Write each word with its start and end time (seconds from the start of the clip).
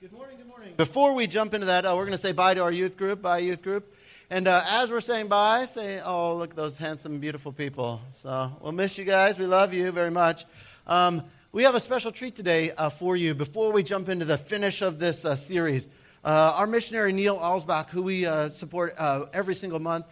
Good 0.00 0.12
morning, 0.12 0.38
good 0.38 0.46
morning. 0.46 0.72
Before 0.78 1.12
we 1.12 1.26
jump 1.26 1.52
into 1.52 1.66
that, 1.66 1.84
uh, 1.84 1.92
we're 1.94 2.04
going 2.04 2.12
to 2.12 2.16
say 2.16 2.32
bye 2.32 2.54
to 2.54 2.62
our 2.62 2.72
youth 2.72 2.96
group. 2.96 3.20
Bye, 3.20 3.40
youth 3.40 3.60
group. 3.60 3.94
And 4.30 4.48
uh, 4.48 4.62
as 4.66 4.90
we're 4.90 5.02
saying 5.02 5.28
bye, 5.28 5.66
say, 5.66 6.00
oh, 6.00 6.36
look 6.36 6.56
those 6.56 6.78
handsome, 6.78 7.18
beautiful 7.18 7.52
people. 7.52 8.00
So 8.22 8.50
we'll 8.62 8.72
miss 8.72 8.96
you 8.96 9.04
guys. 9.04 9.38
We 9.38 9.44
love 9.44 9.74
you 9.74 9.92
very 9.92 10.10
much. 10.10 10.46
Um, 10.86 11.24
we 11.52 11.64
have 11.64 11.74
a 11.74 11.80
special 11.80 12.12
treat 12.12 12.34
today 12.34 12.70
uh, 12.70 12.88
for 12.88 13.14
you 13.14 13.34
before 13.34 13.72
we 13.72 13.82
jump 13.82 14.08
into 14.08 14.24
the 14.24 14.38
finish 14.38 14.80
of 14.80 14.98
this 14.98 15.26
uh, 15.26 15.36
series. 15.36 15.86
Uh, 16.24 16.54
our 16.56 16.66
missionary, 16.66 17.12
Neil 17.12 17.36
Alsbach, 17.36 17.90
who 17.90 18.00
we 18.00 18.24
uh, 18.24 18.48
support 18.48 18.94
every 19.34 19.54
single 19.54 19.80
month, 19.80 20.06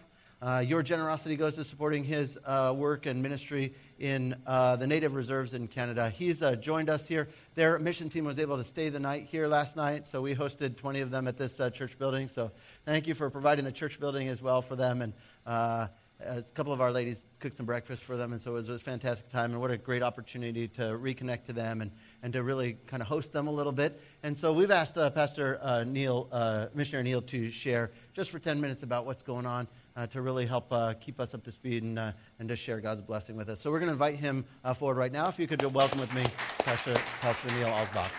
your 0.61 0.83
generosity 0.83 1.35
goes 1.35 1.55
to 1.55 1.63
supporting 1.63 2.03
his 2.03 2.37
work 2.45 3.07
and 3.07 3.23
ministry 3.23 3.73
in 3.97 4.35
the 4.45 4.85
native 4.85 5.15
reserves 5.15 5.53
in 5.53 5.67
Canada. 5.67 6.11
He's 6.11 6.43
joined 6.61 6.91
us 6.91 7.07
here. 7.07 7.27
Their 7.59 7.77
mission 7.77 8.07
team 8.07 8.23
was 8.23 8.39
able 8.39 8.55
to 8.55 8.63
stay 8.63 8.87
the 8.87 9.01
night 9.01 9.25
here 9.25 9.45
last 9.45 9.75
night, 9.75 10.07
so 10.07 10.21
we 10.21 10.33
hosted 10.33 10.77
20 10.77 11.01
of 11.01 11.11
them 11.11 11.27
at 11.27 11.35
this 11.35 11.57
church 11.73 11.99
building. 11.99 12.29
So 12.29 12.51
thank 12.85 13.05
you 13.05 13.13
for 13.13 13.29
providing 13.29 13.65
the 13.65 13.71
church 13.73 13.99
building 13.99 14.29
as 14.29 14.41
well 14.41 14.61
for 14.61 14.77
them. 14.77 15.01
And 15.01 15.11
uh, 15.45 15.87
a 16.25 16.41
couple 16.53 16.71
of 16.71 16.79
our 16.79 16.89
ladies 16.89 17.25
cooked 17.41 17.57
some 17.57 17.65
breakfast 17.65 18.01
for 18.03 18.15
them, 18.15 18.31
and 18.31 18.41
so 18.41 18.51
it 18.51 18.53
was, 18.53 18.69
a 18.69 18.79
fantastic 18.79 19.29
time. 19.29 19.51
And 19.51 19.59
what 19.59 19.71
a 19.71 19.77
great 19.77 20.01
opportunity 20.01 20.69
to 20.69 20.83
reconnect 20.83 21.47
to 21.47 21.51
them 21.51 21.81
and, 21.81 21.91
and 22.23 22.31
to 22.31 22.43
really 22.43 22.77
kind 22.87 23.01
of 23.01 23.09
host 23.09 23.33
them 23.33 23.49
a 23.49 23.51
little 23.51 23.73
bit. 23.73 24.01
And 24.23 24.37
so 24.37 24.53
we've 24.53 24.71
asked 24.71 24.97
uh, 24.97 25.09
Pastor 25.09 25.59
uh, 25.61 25.83
Neil, 25.83 26.29
uh, 26.31 26.67
Missionary 26.73 27.03
Neil, 27.03 27.21
to 27.23 27.51
share 27.51 27.91
just 28.13 28.31
for 28.31 28.39
10 28.39 28.61
minutes 28.61 28.83
about 28.83 29.05
what's 29.05 29.21
going 29.21 29.45
on. 29.45 29.67
Uh, 29.97 30.07
to 30.07 30.21
really 30.21 30.45
help 30.45 30.71
uh, 30.71 30.93
keep 30.93 31.19
us 31.19 31.33
up 31.33 31.43
to 31.43 31.51
speed 31.51 31.83
and, 31.83 31.99
and 31.99 32.47
to 32.47 32.55
share 32.55 32.79
God's 32.79 33.01
blessing 33.01 33.35
with 33.35 33.49
us. 33.49 33.59
So 33.59 33.69
we're 33.69 33.79
going 33.79 33.87
to 33.87 33.93
invite 33.93 34.15
him 34.15 34.45
forward 34.75 34.95
right 34.95 35.11
now. 35.11 35.27
If 35.27 35.37
you 35.37 35.45
could 35.45 35.61
welcome 35.73 35.99
with 35.99 36.13
me 36.15 36.23
Pastor, 36.59 36.93
Pastor 37.21 37.47
Neil 37.55 37.67
Alsbach. 37.67 38.11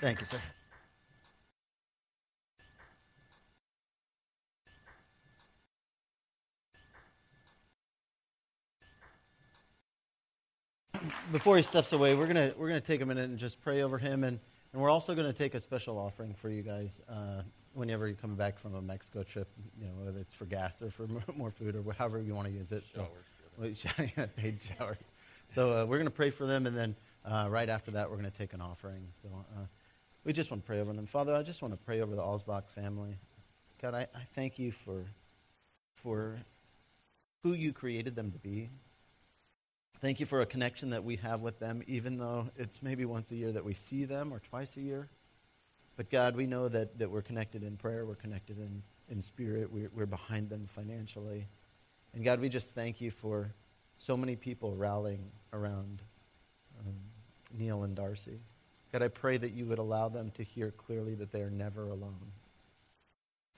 Thank 0.00 0.20
you, 0.20 0.26
sir. 0.26 0.38
Before 11.32 11.56
he 11.56 11.62
steps 11.62 11.92
away, 11.92 12.14
we're 12.14 12.26
gonna 12.26 12.52
we're 12.56 12.68
gonna 12.68 12.80
take 12.80 13.00
a 13.00 13.06
minute 13.06 13.28
and 13.28 13.38
just 13.38 13.60
pray 13.62 13.82
over 13.82 13.98
him, 13.98 14.22
and, 14.24 14.38
and 14.72 14.82
we're 14.82 14.90
also 14.90 15.14
gonna 15.14 15.32
take 15.32 15.54
a 15.54 15.60
special 15.60 15.98
offering 15.98 16.34
for 16.34 16.50
you 16.50 16.62
guys 16.62 17.00
uh, 17.08 17.42
whenever 17.74 18.06
you 18.06 18.14
come 18.14 18.34
back 18.36 18.58
from 18.58 18.74
a 18.74 18.82
Mexico 18.82 19.22
trip. 19.22 19.48
You 19.80 19.86
know, 19.88 19.92
whether 20.04 20.18
it's 20.18 20.34
for 20.34 20.44
gas 20.44 20.82
or 20.82 20.90
for 20.90 21.08
more 21.36 21.50
food 21.50 21.74
or 21.74 21.92
however 21.94 22.20
you 22.20 22.34
want 22.34 22.46
to 22.48 22.52
use 22.52 22.70
it. 22.72 22.84
Paid 24.36 24.60
showers. 24.78 25.12
So 25.54 25.72
uh, 25.72 25.86
we're 25.86 25.98
gonna 25.98 26.10
pray 26.10 26.30
for 26.30 26.46
them, 26.46 26.66
and 26.66 26.76
then 26.76 26.96
uh, 27.24 27.48
right 27.50 27.68
after 27.68 27.90
that, 27.92 28.10
we're 28.10 28.16
gonna 28.16 28.30
take 28.30 28.52
an 28.52 28.60
offering. 28.60 29.08
So 29.22 29.28
uh, 29.56 29.64
we 30.24 30.32
just 30.32 30.50
want 30.50 30.62
to 30.62 30.66
pray 30.66 30.80
over 30.80 30.92
them. 30.92 31.06
Father, 31.06 31.34
I 31.34 31.42
just 31.42 31.62
want 31.62 31.72
to 31.72 31.78
pray 31.78 32.00
over 32.00 32.14
the 32.14 32.22
Alsbach 32.22 32.68
family. 32.74 33.16
God, 33.80 33.94
I, 33.94 34.08
I 34.14 34.26
thank 34.34 34.58
you 34.58 34.72
for, 34.72 35.04
for 36.02 36.36
who 37.42 37.52
you 37.52 37.72
created 37.72 38.16
them 38.16 38.32
to 38.32 38.38
be. 38.38 38.70
Thank 40.00 40.20
you 40.20 40.26
for 40.26 40.40
a 40.40 40.46
connection 40.46 40.90
that 40.90 41.04
we 41.04 41.16
have 41.16 41.40
with 41.40 41.58
them, 41.58 41.82
even 41.86 42.18
though 42.18 42.48
it's 42.56 42.82
maybe 42.82 43.04
once 43.04 43.30
a 43.30 43.36
year 43.36 43.52
that 43.52 43.64
we 43.64 43.72
see 43.72 44.04
them 44.04 44.32
or 44.32 44.40
twice 44.40 44.76
a 44.76 44.80
year. 44.80 45.08
But 45.96 46.10
God, 46.10 46.36
we 46.36 46.46
know 46.46 46.68
that, 46.68 46.98
that 46.98 47.10
we're 47.10 47.22
connected 47.22 47.62
in 47.62 47.76
prayer, 47.76 48.04
we're 48.04 48.16
connected 48.16 48.58
in, 48.58 48.82
in 49.08 49.22
spirit, 49.22 49.72
we're, 49.72 49.90
we're 49.94 50.06
behind 50.06 50.50
them 50.50 50.68
financially. 50.74 51.46
And 52.16 52.24
God, 52.24 52.40
we 52.40 52.48
just 52.48 52.74
thank 52.74 53.02
you 53.02 53.10
for 53.10 53.52
so 53.94 54.16
many 54.16 54.36
people 54.36 54.74
rallying 54.74 55.30
around 55.52 56.00
um, 56.80 56.94
Neil 57.52 57.82
and 57.82 57.94
Darcy. 57.94 58.40
God, 58.90 59.02
I 59.02 59.08
pray 59.08 59.36
that 59.36 59.52
you 59.52 59.66
would 59.66 59.78
allow 59.78 60.08
them 60.08 60.30
to 60.30 60.42
hear 60.42 60.70
clearly 60.70 61.14
that 61.16 61.30
they 61.30 61.42
are 61.42 61.50
never 61.50 61.90
alone, 61.90 62.32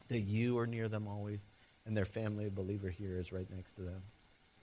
that 0.08 0.22
you 0.22 0.58
are 0.58 0.66
near 0.66 0.88
them 0.88 1.06
always, 1.06 1.38
and 1.86 1.96
their 1.96 2.04
family 2.04 2.46
of 2.46 2.56
believer 2.56 2.90
here 2.90 3.20
is 3.20 3.30
right 3.30 3.46
next 3.54 3.76
to 3.76 3.82
them. 3.82 4.02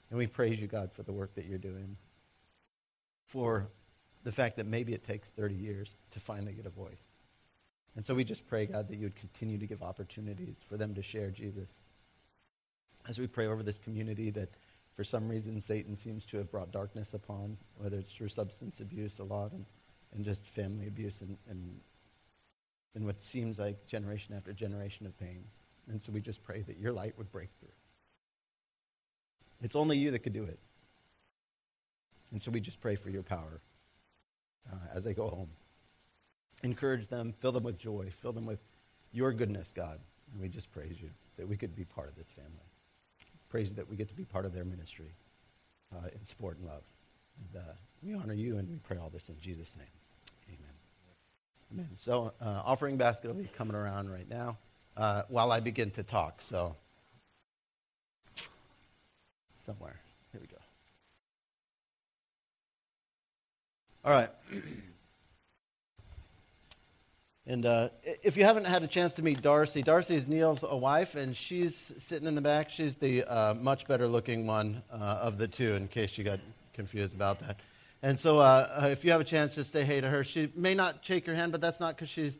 And 0.09 0.19
we 0.19 0.27
praise 0.27 0.59
you, 0.59 0.67
God, 0.67 0.91
for 0.91 1.03
the 1.03 1.13
work 1.13 1.33
that 1.35 1.45
you're 1.45 1.57
doing, 1.57 1.95
for 3.27 3.69
the 4.25 4.31
fact 4.33 4.57
that 4.57 4.65
maybe 4.65 4.93
it 4.93 5.05
takes 5.05 5.29
30 5.29 5.55
years 5.55 5.95
to 6.11 6.19
finally 6.19 6.51
get 6.51 6.65
a 6.65 6.69
voice. 6.69 7.13
And 7.95 8.05
so 8.05 8.13
we 8.13 8.25
just 8.25 8.45
pray, 8.45 8.65
God, 8.65 8.89
that 8.89 8.97
you 8.97 9.03
would 9.03 9.15
continue 9.15 9.57
to 9.57 9.65
give 9.65 9.81
opportunities 9.81 10.57
for 10.67 10.75
them 10.75 10.93
to 10.95 11.01
share 11.01 11.29
Jesus. 11.29 11.84
As 13.07 13.19
we 13.19 13.27
pray 13.27 13.47
over 13.47 13.63
this 13.63 13.77
community 13.77 14.29
that 14.31 14.49
for 14.95 15.03
some 15.03 15.27
reason 15.27 15.59
Satan 15.59 15.95
seems 15.95 16.25
to 16.27 16.37
have 16.37 16.49
brought 16.49 16.71
darkness 16.71 17.13
upon, 17.13 17.57
whether 17.77 17.97
it's 17.97 18.11
through 18.11 18.29
substance 18.29 18.79
abuse 18.79 19.19
a 19.19 19.23
lot 19.23 19.51
and 19.51 19.65
and 20.15 20.23
just 20.23 20.47
family 20.47 20.87
abuse 20.87 21.21
and, 21.21 21.37
and, 21.49 21.79
and 22.95 23.05
what 23.05 23.21
seems 23.21 23.59
like 23.59 23.85
generation 23.85 24.33
after 24.33 24.53
generation 24.53 25.05
of 25.05 25.17
pain. 25.19 25.43
And 25.89 26.01
so 26.01 26.11
we 26.11 26.21
just 26.21 26.43
pray 26.43 26.61
that 26.63 26.79
your 26.79 26.91
light 26.91 27.13
would 27.17 27.31
break 27.31 27.49
through. 27.59 27.69
It's 29.61 29.75
only 29.75 29.97
you 29.97 30.11
that 30.11 30.19
could 30.19 30.33
do 30.33 30.43
it. 30.43 30.59
And 32.31 32.41
so 32.41 32.49
we 32.49 32.59
just 32.59 32.81
pray 32.81 32.95
for 32.95 33.09
your 33.09 33.23
power 33.23 33.61
uh, 34.71 34.77
as 34.93 35.03
they 35.03 35.13
go 35.13 35.27
home. 35.27 35.49
Encourage 36.63 37.07
them, 37.07 37.33
fill 37.39 37.51
them 37.51 37.63
with 37.63 37.77
joy, 37.77 38.09
fill 38.21 38.33
them 38.33 38.45
with 38.45 38.59
your 39.11 39.31
goodness, 39.31 39.71
God. 39.75 39.99
And 40.31 40.41
we 40.41 40.47
just 40.47 40.71
praise 40.71 40.95
you 40.99 41.09
that 41.37 41.47
we 41.47 41.57
could 41.57 41.75
be 41.75 41.85
part 41.85 42.09
of 42.09 42.15
this 42.15 42.29
family. 42.31 42.51
Praise 43.49 43.73
that 43.73 43.89
we 43.89 43.95
get 43.95 44.09
to 44.09 44.15
be 44.15 44.25
part 44.25 44.45
of 44.45 44.53
their 44.53 44.65
ministry 44.65 45.13
uh, 45.95 46.07
in 46.13 46.23
support 46.23 46.57
and 46.57 46.67
love. 46.67 46.81
And 47.53 47.61
uh, 47.61 47.73
we 48.03 48.13
honor 48.13 48.33
you 48.33 48.57
and 48.57 48.69
we 48.69 48.77
pray 48.77 48.97
all 48.97 49.09
this 49.09 49.29
in 49.29 49.39
Jesus' 49.39 49.75
name. 49.77 49.87
Amen. 50.49 50.73
Amen. 51.73 51.89
So, 51.97 52.33
uh, 52.41 52.61
offering 52.65 52.97
basket 52.97 53.27
will 53.27 53.41
be 53.41 53.49
coming 53.57 53.75
around 53.75 54.09
right 54.09 54.29
now 54.29 54.57
uh, 54.97 55.23
while 55.29 55.51
I 55.51 55.59
begin 55.59 55.91
to 55.91 56.03
talk. 56.03 56.41
So, 56.41 56.75
somewhere. 59.65 59.99
Here 60.31 60.41
we 60.41 60.47
go. 60.47 60.57
All 64.03 64.11
right. 64.11 64.29
And 67.47 67.63
uh, 67.63 67.89
if 68.23 68.37
you 68.37 68.43
haven't 68.43 68.65
had 68.65 68.81
a 68.81 68.87
chance 68.87 69.13
to 69.15 69.21
meet 69.21 69.39
Darcy, 69.39 69.83
Darcy 69.83 70.15
is 70.15 70.27
Neil's 70.27 70.63
wife, 70.63 71.13
and 71.13 71.37
she's 71.37 71.93
sitting 71.99 72.27
in 72.27 72.33
the 72.33 72.41
back. 72.41 72.71
She's 72.71 72.95
the 72.95 73.23
uh, 73.23 73.53
much 73.53 73.87
better 73.87 74.07
looking 74.07 74.47
one 74.47 74.81
uh, 74.91 75.19
of 75.21 75.37
the 75.37 75.47
two, 75.47 75.75
in 75.75 75.87
case 75.87 76.17
you 76.17 76.23
got 76.23 76.39
confused 76.73 77.13
about 77.13 77.39
that. 77.41 77.59
And 78.01 78.17
so 78.19 78.39
uh, 78.39 78.81
uh, 78.83 78.87
if 78.87 79.05
you 79.05 79.11
have 79.11 79.21
a 79.21 79.25
chance, 79.25 79.53
just 79.53 79.71
say 79.71 79.83
hey 79.83 80.01
to 80.01 80.09
her. 80.09 80.23
She 80.23 80.51
may 80.55 80.73
not 80.73 81.05
shake 81.05 81.27
your 81.27 81.35
hand, 81.35 81.51
but 81.51 81.61
that's 81.61 81.79
not 81.79 81.95
because 81.95 82.09
she's 82.09 82.39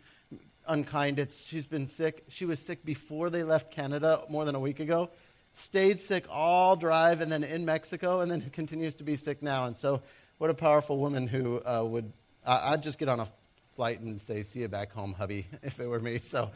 unkind. 0.68 1.20
It's 1.20 1.46
she's 1.46 1.68
been 1.68 1.88
sick. 1.88 2.24
She 2.30 2.46
was 2.46 2.60
sick 2.60 2.84
before 2.84 3.30
they 3.30 3.44
left 3.44 3.72
Canada 3.72 4.24
more 4.28 4.44
than 4.44 4.56
a 4.56 4.60
week 4.60 4.80
ago. 4.80 5.12
Stayed 5.54 6.02
sick 6.02 6.26
all 6.32 6.76
drive 6.76 7.22
and 7.22 7.32
then 7.32 7.44
in 7.44 7.64
Mexico, 7.64 8.22
and 8.22 8.32
then 8.32 8.42
continues 8.54 8.96
to 8.96 9.04
be 9.04 9.16
sick 9.16 9.44
now. 9.44 9.68
And 9.68 9.78
so, 9.78 10.02
what 10.40 10.50
a 10.50 10.56
powerful 10.56 10.98
woman 10.98 11.28
who 11.28 11.62
uh, 11.64 11.84
would. 11.84 12.12
I'd 12.44 12.84
just 12.84 13.00
get 13.00 13.10
on 13.10 13.20
a 13.20 13.28
flight 13.76 14.00
and 14.00 14.22
say, 14.22 14.44
"See 14.44 14.62
you 14.62 14.68
back 14.68 14.92
home, 14.92 15.14
hubby," 15.14 15.48
if 15.64 15.80
it 15.80 15.88
were 15.88 16.00
me. 16.00 16.20
So, 16.22 16.52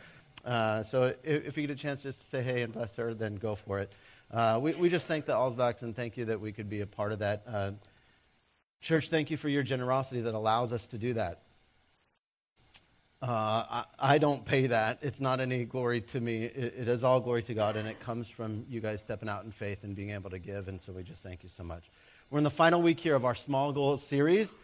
uh, 0.45 0.83
so 0.83 1.13
if, 1.23 1.47
if, 1.47 1.57
you 1.57 1.67
get 1.67 1.73
a 1.73 1.79
chance 1.79 2.01
just 2.01 2.21
to 2.21 2.27
say 2.27 2.41
hey 2.41 2.61
and 2.61 2.73
bless 2.73 2.95
her, 2.95 3.13
then 3.13 3.35
go 3.35 3.55
for 3.55 3.79
it. 3.79 3.91
Uh, 4.31 4.59
we, 4.61 4.73
we 4.73 4.89
just 4.89 5.07
thank 5.07 5.25
the 5.25 5.33
Alsbachs 5.33 5.81
and 5.81 5.95
thank 5.95 6.15
you 6.15 6.25
that 6.25 6.39
we 6.39 6.51
could 6.51 6.69
be 6.69 6.81
a 6.81 6.87
part 6.87 7.11
of 7.11 7.19
that. 7.19 7.43
Uh, 7.47 7.71
Church, 8.81 9.09
thank 9.09 9.29
you 9.29 9.35
for 9.35 9.49
your 9.49 9.63
generosity 9.63 10.21
that 10.21 10.33
allows 10.33 10.71
us 10.71 10.87
to 10.87 10.97
do 10.97 11.13
that. 11.13 11.41
Uh, 13.21 13.25
I, 13.69 13.83
I, 13.99 14.17
don't 14.17 14.45
pay 14.45 14.67
that. 14.67 14.99
It's 15.01 15.19
not 15.19 15.41
any 15.41 15.65
glory 15.65 15.99
to 15.99 16.21
me. 16.21 16.45
It, 16.45 16.73
it 16.77 16.87
is 16.87 17.03
all 17.03 17.19
glory 17.19 17.43
to 17.43 17.53
God, 17.53 17.75
and 17.75 17.85
it 17.85 17.99
comes 17.99 18.29
from 18.29 18.65
you 18.69 18.79
guys 18.79 19.01
stepping 19.01 19.27
out 19.27 19.43
in 19.43 19.51
faith 19.51 19.83
and 19.83 19.93
being 19.93 20.11
able 20.11 20.29
to 20.29 20.39
give. 20.39 20.69
And 20.69 20.79
so 20.79 20.93
we 20.93 21.03
just 21.03 21.21
thank 21.21 21.43
you 21.43 21.49
so 21.57 21.63
much. 21.63 21.91
We're 22.29 22.37
in 22.37 22.45
the 22.45 22.49
final 22.49 22.81
week 22.81 23.01
here 23.01 23.15
of 23.15 23.25
our 23.25 23.35
small 23.35 23.73
goals 23.73 24.01
series. 24.01 24.55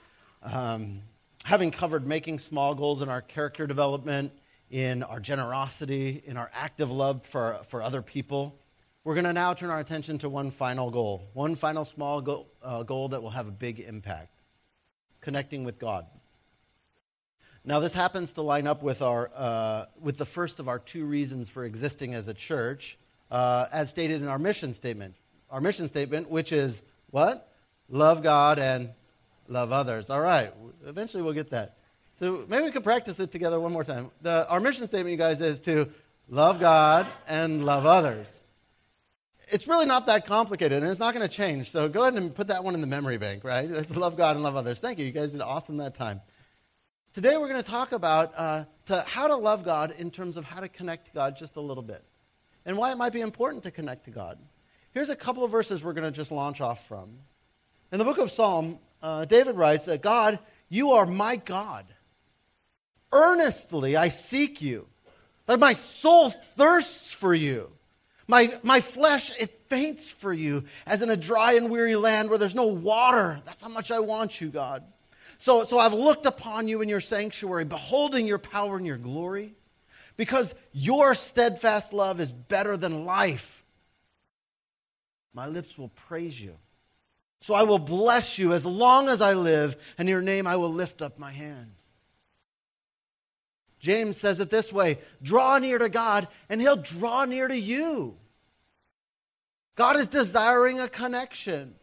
Um, 0.42 1.02
having 1.44 1.72
covered 1.72 2.08
making 2.08 2.40
small 2.40 2.76
goals 2.76 3.02
in 3.02 3.10
our 3.10 3.22
character 3.22 3.68
development, 3.68 4.32
in 4.70 5.04
our 5.04 5.20
generosity, 5.20 6.24
in 6.26 6.38
our 6.38 6.50
active 6.54 6.90
love 6.90 7.26
for, 7.26 7.60
for 7.68 7.82
other 7.82 8.02
people, 8.02 8.60
we're 9.04 9.14
going 9.14 9.26
to 9.26 9.34
now 9.34 9.54
turn 9.54 9.70
our 9.70 9.80
attention 9.80 10.18
to 10.20 10.30
one 10.30 10.50
final 10.50 10.90
goal, 10.90 11.30
one 11.34 11.56
final 11.56 11.86
small 11.86 12.22
goal, 12.22 12.48
uh, 12.64 12.82
goal 12.82 13.10
that 13.10 13.22
will 13.22 13.30
have 13.30 13.48
a 13.48 13.52
big 13.52 13.80
impact 13.80 14.32
connecting 15.22 15.64
with 15.64 15.78
God. 15.78 16.08
Now, 17.64 17.80
this 17.80 17.94
happens 17.94 18.32
to 18.34 18.42
line 18.42 18.68
up 18.68 18.84
with, 18.84 19.02
our, 19.02 19.32
uh, 19.36 19.86
with 20.00 20.18
the 20.18 20.26
first 20.26 20.60
of 20.60 20.68
our 20.68 20.78
two 20.78 21.06
reasons 21.06 21.50
for 21.50 21.66
existing 21.66 22.14
as 22.14 22.28
a 22.28 22.34
church, 22.34 22.98
uh, 23.32 23.66
as 23.72 23.90
stated 23.90 24.22
in 24.22 24.28
our 24.28 24.38
mission 24.38 24.74
statement. 24.74 25.16
Our 25.50 25.62
mission 25.62 25.88
statement, 25.88 26.30
which 26.30 26.52
is 26.52 26.84
what? 27.10 27.52
Love 27.90 28.24
God 28.24 28.60
and 28.60 28.90
love 29.48 29.72
others. 29.72 30.10
All 30.10 30.22
right, 30.22 30.54
eventually 30.86 31.24
we'll 31.24 31.34
get 31.34 31.50
that. 31.52 31.78
So 32.20 32.46
maybe 32.48 32.64
we 32.64 32.72
could 32.72 32.84
practice 32.84 33.20
it 33.20 33.32
together 33.32 33.60
one 33.60 33.74
more 33.74 33.84
time. 33.84 34.12
The, 34.22 34.48
our 34.48 34.60
mission 34.60 34.86
statement, 34.88 35.12
you 35.12 35.18
guys, 35.18 35.42
is 35.42 35.60
to 35.62 35.90
love 36.30 36.60
God 36.60 37.08
and 37.28 37.66
love 37.66 37.86
others 37.86 38.42
it's 39.50 39.68
really 39.68 39.86
not 39.86 40.08
that 40.08 40.26
complicated, 40.26 40.82
and 40.82 40.90
it's 40.90 41.00
not 41.00 41.14
going 41.14 41.28
to 41.28 41.34
change. 41.34 41.72
So 41.72 41.88
go 41.88 42.02
ahead 42.04 42.16
and 42.16 42.34
put 42.34 42.48
that 42.48 42.64
one 42.64 42.74
in 42.74 42.82
the 42.82 42.88
memory 42.88 43.18
bank, 43.18 43.44
right? 43.44 43.70
Love 43.96 44.18
God 44.18 44.36
and 44.36 44.44
love 44.44 44.56
others. 44.56 44.80
Thank 44.80 45.00
you. 45.00 45.06
You 45.06 45.12
guys 45.12 45.32
did 45.32 45.42
awesome 45.42 45.78
that 45.78 45.96
time. 45.96 46.22
Today 47.14 47.38
we're 47.38 47.48
going 47.48 47.62
to 47.62 47.70
talk 47.70 47.92
about 47.92 48.34
uh, 48.36 48.66
to 48.88 49.02
how 49.08 49.28
to 49.28 49.36
love 49.36 49.64
God 49.64 49.94
in 49.98 50.12
terms 50.12 50.36
of 50.36 50.44
how 50.44 50.60
to 50.60 50.68
connect 50.68 51.06
to 51.06 51.12
God 51.14 51.38
just 51.38 51.56
a 51.56 51.62
little 51.62 51.84
bit, 51.84 52.04
and 52.66 52.78
why 52.78 52.92
it 52.92 52.98
might 52.98 53.14
be 53.14 53.22
important 53.22 53.64
to 53.64 53.72
connect 53.72 54.06
to 54.06 54.12
God. 54.12 54.38
Here's 54.92 55.10
a 55.10 55.16
couple 55.16 55.44
of 55.44 55.52
verses 55.52 55.84
we're 55.84 55.94
going 55.94 56.12
to 56.12 56.16
just 56.16 56.32
launch 56.32 56.60
off 56.60 56.86
from. 56.88 57.20
In 57.92 58.00
the 58.00 58.06
book 58.06 58.18
of 58.18 58.32
Psalm, 58.32 58.80
uh, 59.06 59.24
David 59.24 59.56
writes 59.56 59.86
that 59.86 60.02
God, 60.02 60.40
you 60.68 60.94
are 60.94 61.06
my 61.06 61.36
God. 61.36 61.86
Earnestly 63.12 63.96
I 63.96 64.10
seek 64.10 64.64
you. 64.64 64.88
Like 65.48 65.60
my 65.60 65.74
soul 65.74 66.32
thirsts 66.32 67.12
for 67.12 67.36
you. 67.36 67.72
My, 68.28 68.52
my 68.64 68.82
flesh, 68.82 69.32
it 69.40 69.52
faints 69.70 70.10
for 70.10 70.34
you 70.34 70.64
as 70.88 71.04
in 71.04 71.12
a 71.12 71.16
dry 71.16 71.54
and 71.54 71.70
weary 71.70 71.96
land 71.96 72.30
where 72.30 72.40
there's 72.40 72.56
no 72.56 72.66
water. 72.66 73.40
That's 73.46 73.62
how 73.62 73.70
much 73.70 73.92
I 73.92 74.00
want 74.00 74.42
you, 74.42 74.48
God. 74.48 74.84
So, 75.38 75.66
so 75.66 75.78
I've 75.78 75.94
looked 75.94 76.26
upon 76.26 76.68
you 76.68 76.82
in 76.82 76.90
your 76.90 77.00
sanctuary, 77.00 77.64
beholding 77.64 78.26
your 78.26 78.40
power 78.40 78.76
and 78.76 78.88
your 78.88 78.98
glory, 78.98 79.54
because 80.18 80.56
your 80.72 81.14
steadfast 81.14 81.94
love 81.94 82.20
is 82.20 82.34
better 82.34 82.76
than 82.76 83.06
life. 83.06 83.64
My 85.32 85.48
lips 85.48 85.78
will 85.78 85.90
praise 85.90 86.42
you. 86.42 86.56
So 87.46 87.54
I 87.54 87.62
will 87.62 87.78
bless 87.78 88.40
you 88.40 88.54
as 88.54 88.66
long 88.66 89.08
as 89.08 89.22
I 89.22 89.34
live, 89.34 89.78
and 90.00 90.10
in 90.10 90.12
your 90.12 90.24
name 90.24 90.48
I 90.48 90.56
will 90.56 90.72
lift 90.72 91.04
up 91.04 91.20
my 91.20 91.32
hands. 91.32 91.80
James 93.78 94.18
says 94.18 94.40
it 94.40 94.50
this 94.50 94.74
way 94.74 94.98
draw 95.22 95.60
near 95.60 95.78
to 95.78 95.88
God, 95.88 96.28
and 96.50 96.60
he'll 96.60 96.76
draw 96.76 97.24
near 97.26 97.48
to 97.48 97.56
you. 97.56 98.18
God 99.76 99.96
is 99.96 100.08
desiring 100.08 100.80
a 100.80 100.90
connection. 100.90 101.76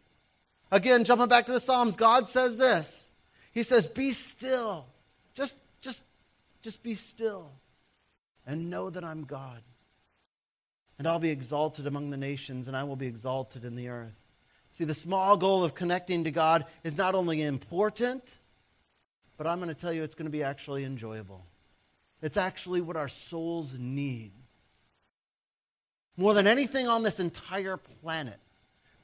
Again, 0.69 1.05
jumping 1.05 1.29
back 1.29 1.45
to 1.45 1.53
the 1.53 1.61
Psalms, 1.61 1.95
God 1.95 2.27
says 2.27 2.57
this. 2.57 3.09
He 3.53 3.63
says, 3.63 3.87
Be 3.87 4.11
still. 4.11 4.85
Just, 5.33 5.55
just, 5.79 6.03
just 6.61 6.83
be 6.83 6.95
still 6.95 7.53
and 8.45 8.69
know 8.69 8.89
that 8.89 9.05
I'm 9.05 9.23
God. 9.23 9.61
And 10.99 11.07
I'll 11.07 11.19
be 11.19 11.29
exalted 11.29 11.87
among 11.87 12.09
the 12.09 12.17
nations, 12.17 12.67
and 12.67 12.75
I 12.75 12.83
will 12.83 12.97
be 12.97 13.07
exalted 13.07 13.63
in 13.63 13.77
the 13.77 13.87
earth. 13.87 14.22
See, 14.73 14.85
the 14.85 14.95
small 14.95 15.37
goal 15.37 15.63
of 15.63 15.75
connecting 15.75 16.23
to 16.23 16.31
God 16.31 16.65
is 16.83 16.97
not 16.97 17.13
only 17.13 17.43
important, 17.43 18.23
but 19.37 19.45
I'm 19.45 19.59
going 19.59 19.69
to 19.69 19.79
tell 19.79 19.93
you 19.93 20.01
it's 20.01 20.15
going 20.15 20.25
to 20.25 20.31
be 20.31 20.41
actually 20.41 20.83
enjoyable. 20.83 21.45
It's 22.23 22.37
actually 22.37 22.81
what 22.81 22.97
our 22.97 23.07
souls 23.07 23.75
need. 23.77 24.31
More 26.17 26.33
than 26.33 26.47
anything 26.47 26.87
on 26.87 27.03
this 27.03 27.19
entire 27.19 27.77
planet. 27.77 28.39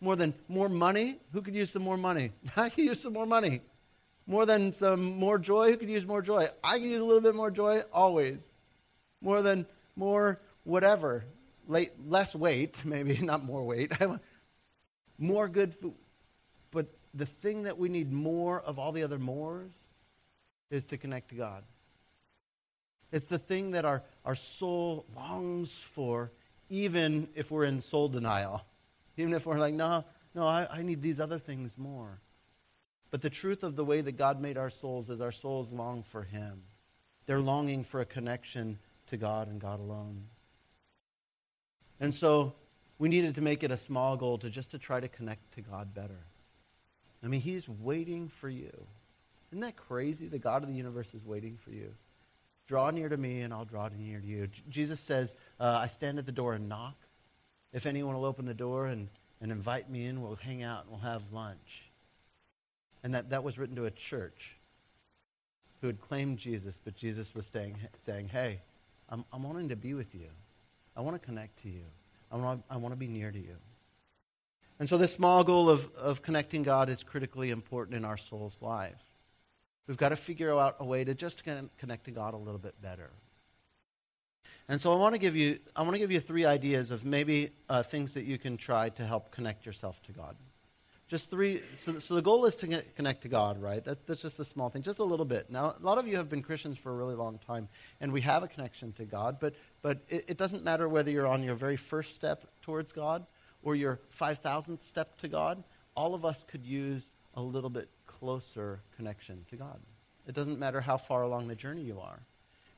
More 0.01 0.16
than 0.16 0.33
more 0.48 0.69
money, 0.69 1.19
who 1.33 1.42
could 1.44 1.54
use 1.54 1.69
some 1.69 1.83
more 1.83 1.98
money? 1.98 2.31
I 2.57 2.69
could 2.69 2.86
use 2.86 3.01
some 3.01 3.13
more 3.13 3.27
money. 3.27 3.62
More 4.25 4.48
than 4.48 4.74
some 4.74 5.19
more 5.19 5.38
joy, 5.38 5.71
who 5.71 5.77
could 5.77 5.89
use 5.89 6.06
more 6.06 6.24
joy? 6.24 6.48
I 6.63 6.80
can 6.80 6.89
use 6.89 7.01
a 7.01 7.06
little 7.06 7.21
bit 7.21 7.36
more 7.36 7.51
joy 7.51 7.81
always. 7.94 8.39
More 9.21 9.44
than 9.44 9.68
more 9.95 10.39
whatever. 10.63 11.25
Late, 11.68 11.92
less 12.07 12.33
weight, 12.33 12.75
maybe 12.86 13.19
not 13.19 13.44
more 13.44 13.63
weight. 13.63 13.94
more 15.19 15.48
good 15.48 15.75
food. 15.75 15.94
But 16.71 16.88
the 17.13 17.25
thing 17.25 17.63
that 17.63 17.77
we 17.77 17.89
need 17.89 18.12
more 18.12 18.62
of 18.62 18.80
all 18.80 18.92
the 18.92 19.04
other 19.04 19.19
mores 19.19 19.74
is 20.71 20.86
to 20.86 20.98
connect 20.98 21.30
to 21.30 21.36
God. 21.36 21.63
It's 23.12 23.25
the 23.25 23.39
thing 23.39 23.71
that 23.71 23.86
our, 23.86 24.04
our 24.24 24.36
soul 24.36 25.06
longs 25.16 25.71
for, 25.71 26.31
even 26.69 27.27
if 27.36 27.50
we're 27.50 27.66
in 27.66 27.81
soul 27.81 28.07
denial. 28.07 28.63
Even 29.18 29.33
if 29.33 29.45
we're 29.45 29.57
like, 29.57 29.74
no, 29.74 30.06
no, 30.33 30.48
I, 30.48 30.66
I 30.71 30.81
need 30.81 31.01
these 31.01 31.19
other 31.19 31.39
things 31.39 31.77
more. 31.77 32.21
But 33.12 33.21
the 33.21 33.30
truth 33.30 33.63
of 33.63 33.75
the 33.75 33.83
way 33.83 34.00
that 34.00 34.13
God 34.13 34.39
made 34.39 34.57
our 34.57 34.69
souls 34.69 35.10
is 35.10 35.19
our 35.19 35.33
souls 35.33 35.74
long 35.74 36.04
for 36.04 36.24
Him. 36.24 36.62
They're 37.25 37.42
longing 37.42 37.83
for 37.83 38.00
a 38.00 38.06
connection 38.06 38.80
to 39.07 39.18
God 39.18 39.50
and 39.50 39.60
God 39.60 39.81
alone. 39.81 40.24
And 42.00 42.13
so 42.13 42.54
we 42.99 43.07
needed 43.09 43.35
to 43.35 43.41
make 43.41 43.63
it 43.63 43.71
a 43.71 43.77
small 43.77 44.17
goal 44.17 44.37
to 44.39 44.49
just 44.49 44.71
to 44.71 44.77
try 44.77 44.99
to 44.99 45.07
connect 45.07 45.53
to 45.55 45.61
God 45.61 45.93
better. 45.95 46.19
I 47.23 47.27
mean, 47.27 47.41
He's 47.41 47.67
waiting 47.67 48.27
for 48.27 48.49
you. 48.49 48.71
Isn't 49.51 49.61
that 49.61 49.77
crazy? 49.77 50.27
The 50.27 50.37
God 50.37 50.61
of 50.61 50.69
the 50.69 50.75
universe 50.75 51.13
is 51.13 51.25
waiting 51.25 51.57
for 51.63 51.71
you. 51.71 51.91
Draw 52.67 52.91
near 52.91 53.09
to 53.09 53.17
me, 53.17 53.41
and 53.41 53.51
I'll 53.51 53.65
draw 53.65 53.89
near 53.97 54.19
to 54.19 54.27
you. 54.27 54.47
J- 54.47 54.61
Jesus 54.69 54.99
says, 54.99 55.33
uh, 55.59 55.79
I 55.81 55.87
stand 55.87 56.19
at 56.19 56.27
the 56.27 56.31
door 56.31 56.53
and 56.53 56.69
knock. 56.69 56.95
If 57.73 57.85
anyone 57.85 58.13
will 58.13 58.25
open 58.25 58.45
the 58.45 58.53
door 58.53 58.85
and, 58.85 59.07
and 59.41 59.51
invite 59.51 59.89
me 59.89 60.05
in, 60.05 60.21
we'll 60.21 60.35
hang 60.35 60.61
out 60.61 60.83
and 60.83 60.91
we'll 60.91 61.11
have 61.11 61.23
lunch. 61.31 61.89
And 63.03 63.15
that, 63.15 63.31
that 63.31 63.43
was 63.43 63.57
written 63.57 63.75
to 63.77 63.85
a 63.85 63.91
church 63.91 64.55
who 65.81 65.87
had 65.87 66.01
claimed 66.01 66.37
Jesus, 66.37 66.77
but 66.83 66.95
Jesus 66.95 67.33
was 67.33 67.47
saying, 67.47 67.77
saying 68.05 68.27
Hey, 68.27 68.59
I'm, 69.09 69.25
I'm 69.31 69.43
wanting 69.43 69.69
to 69.69 69.75
be 69.75 69.93
with 69.93 70.13
you. 70.13 70.27
I 70.95 71.01
want 71.01 71.19
to 71.19 71.25
connect 71.25 71.61
to 71.63 71.69
you. 71.69 71.85
I 72.31 72.37
want, 72.37 72.63
I 72.69 72.77
want 72.77 72.93
to 72.93 72.97
be 72.97 73.07
near 73.07 73.31
to 73.31 73.39
you. 73.39 73.55
And 74.79 74.87
so, 74.87 74.97
this 74.97 75.13
small 75.13 75.43
goal 75.43 75.69
of, 75.69 75.93
of 75.95 76.21
connecting 76.21 76.63
God 76.63 76.89
is 76.89 77.03
critically 77.03 77.49
important 77.49 77.97
in 77.97 78.05
our 78.05 78.17
soul's 78.17 78.57
life. 78.61 79.01
We've 79.87 79.97
got 79.97 80.09
to 80.09 80.15
figure 80.15 80.57
out 80.57 80.77
a 80.79 80.85
way 80.85 81.03
to 81.03 81.13
just 81.15 81.43
connect 81.43 82.05
to 82.05 82.11
God 82.11 82.33
a 82.33 82.37
little 82.37 82.59
bit 82.59 82.79
better. 82.81 83.09
And 84.69 84.79
so 84.79 84.93
I 84.93 84.97
want 84.97 85.15
to 85.15 85.19
give 85.19 85.35
you, 85.35 85.57
I 85.75 85.81
want 85.81 85.95
to 85.95 85.99
give 85.99 86.11
you 86.11 86.19
three 86.19 86.45
ideas 86.45 86.91
of 86.91 87.03
maybe 87.03 87.49
uh, 87.67 87.81
things 87.81 88.13
that 88.13 88.25
you 88.25 88.37
can 88.37 88.55
try 88.55 88.89
to 88.89 89.03
help 89.03 89.31
connect 89.31 89.65
yourself 89.65 89.99
to 90.03 90.11
God. 90.11 90.35
Just 91.07 91.31
three. 91.31 91.63
So, 91.75 91.97
so 91.97 92.13
the 92.13 92.21
goal 92.21 92.45
is 92.45 92.55
to 92.57 92.83
connect 92.95 93.23
to 93.23 93.29
God, 93.29 93.59
right? 93.59 93.83
That, 93.83 94.05
that's 94.05 94.21
just 94.21 94.39
a 94.39 94.45
small 94.45 94.69
thing, 94.69 94.83
just 94.83 94.99
a 94.99 95.03
little 95.03 95.25
bit. 95.25 95.49
Now, 95.49 95.75
a 95.75 95.83
lot 95.83 95.97
of 95.97 96.07
you 96.07 96.17
have 96.17 96.29
been 96.29 96.43
Christians 96.43 96.77
for 96.77 96.91
a 96.91 96.95
really 96.95 97.15
long 97.15 97.39
time, 97.39 97.67
and 97.99 98.13
we 98.13 98.21
have 98.21 98.43
a 98.43 98.47
connection 98.47 98.93
to 98.93 99.05
God, 99.05 99.37
but, 99.39 99.55
but 99.81 100.01
it, 100.09 100.25
it 100.29 100.37
doesn't 100.37 100.63
matter 100.63 100.87
whether 100.87 101.11
you're 101.11 101.27
on 101.27 101.43
your 101.43 101.55
very 101.55 101.77
first 101.77 102.15
step 102.15 102.45
towards 102.61 102.91
God 102.91 103.25
or 103.63 103.75
your 103.75 103.99
5,000th 104.19 104.83
step 104.83 105.17
to 105.19 105.27
God. 105.27 105.63
All 105.95 106.13
of 106.13 106.25
us 106.25 106.43
could 106.43 106.65
use 106.65 107.03
a 107.35 107.41
little 107.41 107.69
bit 107.69 107.89
closer 108.07 108.81
connection 108.95 109.45
to 109.49 109.55
God. 109.55 109.79
It 110.27 110.35
doesn't 110.35 110.59
matter 110.59 110.81
how 110.81 110.97
far 110.97 111.23
along 111.23 111.47
the 111.47 111.55
journey 111.55 111.81
you 111.81 111.99
are. 111.99 112.19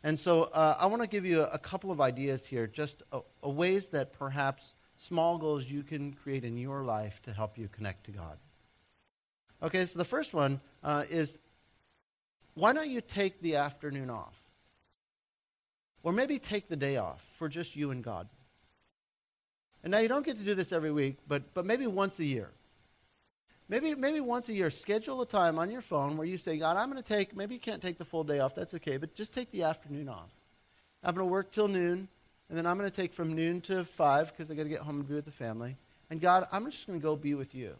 And 0.03 0.19
so 0.19 0.43
uh, 0.43 0.77
I 0.79 0.87
want 0.87 1.01
to 1.01 1.07
give 1.07 1.25
you 1.25 1.41
a, 1.41 1.47
a, 1.47 1.59
couple 1.59 1.91
of 1.91 2.01
ideas 2.01 2.45
here, 2.45 2.65
just 2.65 3.03
a, 3.11 3.19
a 3.43 3.49
ways 3.49 3.89
that 3.89 4.13
perhaps 4.13 4.73
small 4.95 5.37
goals 5.37 5.65
you 5.65 5.83
can 5.83 6.13
create 6.13 6.43
in 6.43 6.57
your 6.57 6.83
life 6.83 7.21
to 7.23 7.33
help 7.33 7.57
you 7.57 7.67
connect 7.67 8.05
to 8.05 8.11
God. 8.11 8.37
Okay, 9.61 9.85
so 9.85 9.99
the 9.99 10.05
first 10.05 10.33
one 10.33 10.59
uh, 10.83 11.03
is 11.09 11.37
why 12.55 12.73
don't 12.73 12.89
you 12.89 13.01
take 13.01 13.41
the 13.41 13.57
afternoon 13.57 14.09
off? 14.09 14.40
Or 16.03 16.11
maybe 16.11 16.39
take 16.39 16.67
the 16.67 16.75
day 16.75 16.97
off 16.97 17.23
for 17.35 17.47
just 17.47 17.75
you 17.75 17.91
and 17.91 18.03
God. 18.03 18.27
And 19.83 19.91
now 19.91 19.99
you 19.99 20.07
don't 20.07 20.25
get 20.25 20.37
to 20.37 20.43
do 20.43 20.55
this 20.55 20.71
every 20.71 20.91
week, 20.91 21.17
but, 21.27 21.53
but 21.53 21.65
maybe 21.65 21.87
once 21.87 22.19
a 22.19 22.25
year. 22.25 22.49
Maybe, 23.67 23.95
maybe 23.95 24.19
once 24.19 24.49
a 24.49 24.53
year, 24.53 24.69
schedule 24.69 25.21
a 25.21 25.25
time 25.25 25.57
on 25.57 25.71
your 25.71 25.81
phone 25.81 26.17
where 26.17 26.27
you 26.27 26.37
say, 26.37 26.57
God, 26.57 26.75
I'm 26.75 26.91
going 26.91 27.01
to 27.01 27.07
take, 27.07 27.35
maybe 27.35 27.53
you 27.53 27.59
can't 27.59 27.81
take 27.81 27.97
the 27.97 28.05
full 28.05 28.23
day 28.23 28.39
off, 28.39 28.53
that's 28.53 28.73
okay, 28.73 28.97
but 28.97 29.15
just 29.15 29.33
take 29.33 29.49
the 29.51 29.63
afternoon 29.63 30.09
off. 30.09 30.29
I'm 31.03 31.15
going 31.15 31.25
to 31.25 31.31
work 31.31 31.51
till 31.51 31.67
noon, 31.67 32.07
and 32.49 32.57
then 32.57 32.67
I'm 32.67 32.77
going 32.77 32.89
to 32.89 32.95
take 32.95 33.13
from 33.13 33.33
noon 33.33 33.61
to 33.61 33.85
5 33.85 34.27
because 34.27 34.51
i 34.51 34.55
got 34.55 34.63
to 34.63 34.69
get 34.69 34.81
home 34.81 34.99
and 34.99 35.07
be 35.07 35.15
with 35.15 35.25
the 35.25 35.31
family. 35.31 35.77
And 36.09 36.19
God, 36.19 36.47
I'm 36.51 36.69
just 36.69 36.85
going 36.85 36.99
to 36.99 37.03
go 37.03 37.15
be 37.15 37.33
with 37.33 37.55
you. 37.55 37.75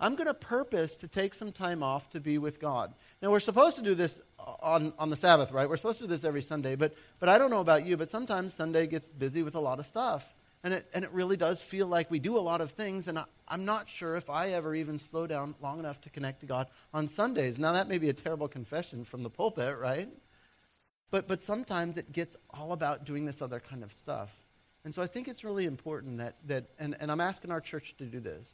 I'm 0.00 0.16
going 0.16 0.26
to 0.26 0.34
purpose 0.34 0.96
to 0.96 1.08
take 1.08 1.34
some 1.34 1.52
time 1.52 1.82
off 1.82 2.10
to 2.10 2.20
be 2.20 2.38
with 2.38 2.60
God. 2.60 2.92
Now, 3.22 3.30
we're 3.30 3.40
supposed 3.40 3.76
to 3.76 3.82
do 3.82 3.94
this 3.94 4.20
on, 4.38 4.92
on 4.98 5.10
the 5.10 5.16
Sabbath, 5.16 5.52
right? 5.52 5.68
We're 5.68 5.76
supposed 5.76 5.98
to 5.98 6.04
do 6.04 6.08
this 6.08 6.24
every 6.24 6.42
Sunday, 6.42 6.74
but, 6.74 6.94
but 7.20 7.28
I 7.28 7.38
don't 7.38 7.50
know 7.50 7.60
about 7.60 7.86
you, 7.86 7.96
but 7.96 8.10
sometimes 8.10 8.54
Sunday 8.54 8.86
gets 8.86 9.08
busy 9.08 9.42
with 9.42 9.54
a 9.54 9.60
lot 9.60 9.78
of 9.78 9.86
stuff. 9.86 10.26
And 10.64 10.72
it, 10.74 10.86
and 10.94 11.04
it 11.04 11.12
really 11.12 11.36
does 11.36 11.60
feel 11.60 11.86
like 11.86 12.10
we 12.10 12.18
do 12.18 12.38
a 12.38 12.40
lot 12.40 12.62
of 12.62 12.70
things, 12.70 13.06
and 13.06 13.18
I, 13.18 13.24
I'm 13.46 13.66
not 13.66 13.88
sure 13.88 14.16
if 14.16 14.30
I 14.30 14.48
ever 14.48 14.74
even 14.74 14.98
slow 14.98 15.26
down 15.26 15.54
long 15.60 15.78
enough 15.78 16.00
to 16.02 16.10
connect 16.10 16.40
to 16.40 16.46
God 16.46 16.68
on 16.94 17.06
Sundays. 17.06 17.58
Now, 17.58 17.72
that 17.72 17.86
may 17.86 17.98
be 17.98 18.08
a 18.08 18.14
terrible 18.14 18.48
confession 18.48 19.04
from 19.04 19.22
the 19.22 19.30
pulpit, 19.30 19.76
right? 19.78 20.08
But, 21.10 21.28
but 21.28 21.42
sometimes 21.42 21.98
it 21.98 22.12
gets 22.12 22.36
all 22.50 22.72
about 22.72 23.04
doing 23.04 23.26
this 23.26 23.42
other 23.42 23.60
kind 23.60 23.84
of 23.84 23.92
stuff. 23.92 24.30
And 24.84 24.94
so 24.94 25.02
I 25.02 25.06
think 25.06 25.28
it's 25.28 25.44
really 25.44 25.66
important 25.66 26.18
that, 26.18 26.36
that 26.46 26.64
and, 26.78 26.96
and 26.98 27.12
I'm 27.12 27.20
asking 27.20 27.50
our 27.50 27.60
church 27.60 27.94
to 27.98 28.04
do 28.04 28.20
this, 28.20 28.48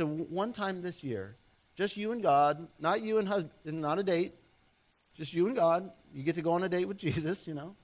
to 0.00 0.06
one 0.06 0.52
time 0.52 0.82
this 0.82 1.04
year, 1.04 1.36
just 1.76 1.96
you 1.96 2.12
and 2.12 2.22
God, 2.22 2.66
not 2.78 3.00
you 3.02 3.18
and 3.18 3.28
husband, 3.28 3.80
not 3.80 3.98
a 3.98 4.02
date, 4.02 4.34
just 5.14 5.32
you 5.32 5.46
and 5.46 5.56
God. 5.56 5.90
You 6.12 6.22
get 6.22 6.34
to 6.34 6.42
go 6.42 6.52
on 6.52 6.62
a 6.62 6.68
date 6.68 6.86
with 6.86 6.96
Jesus, 7.08 7.46
you 7.46 7.54
know. 7.54 7.76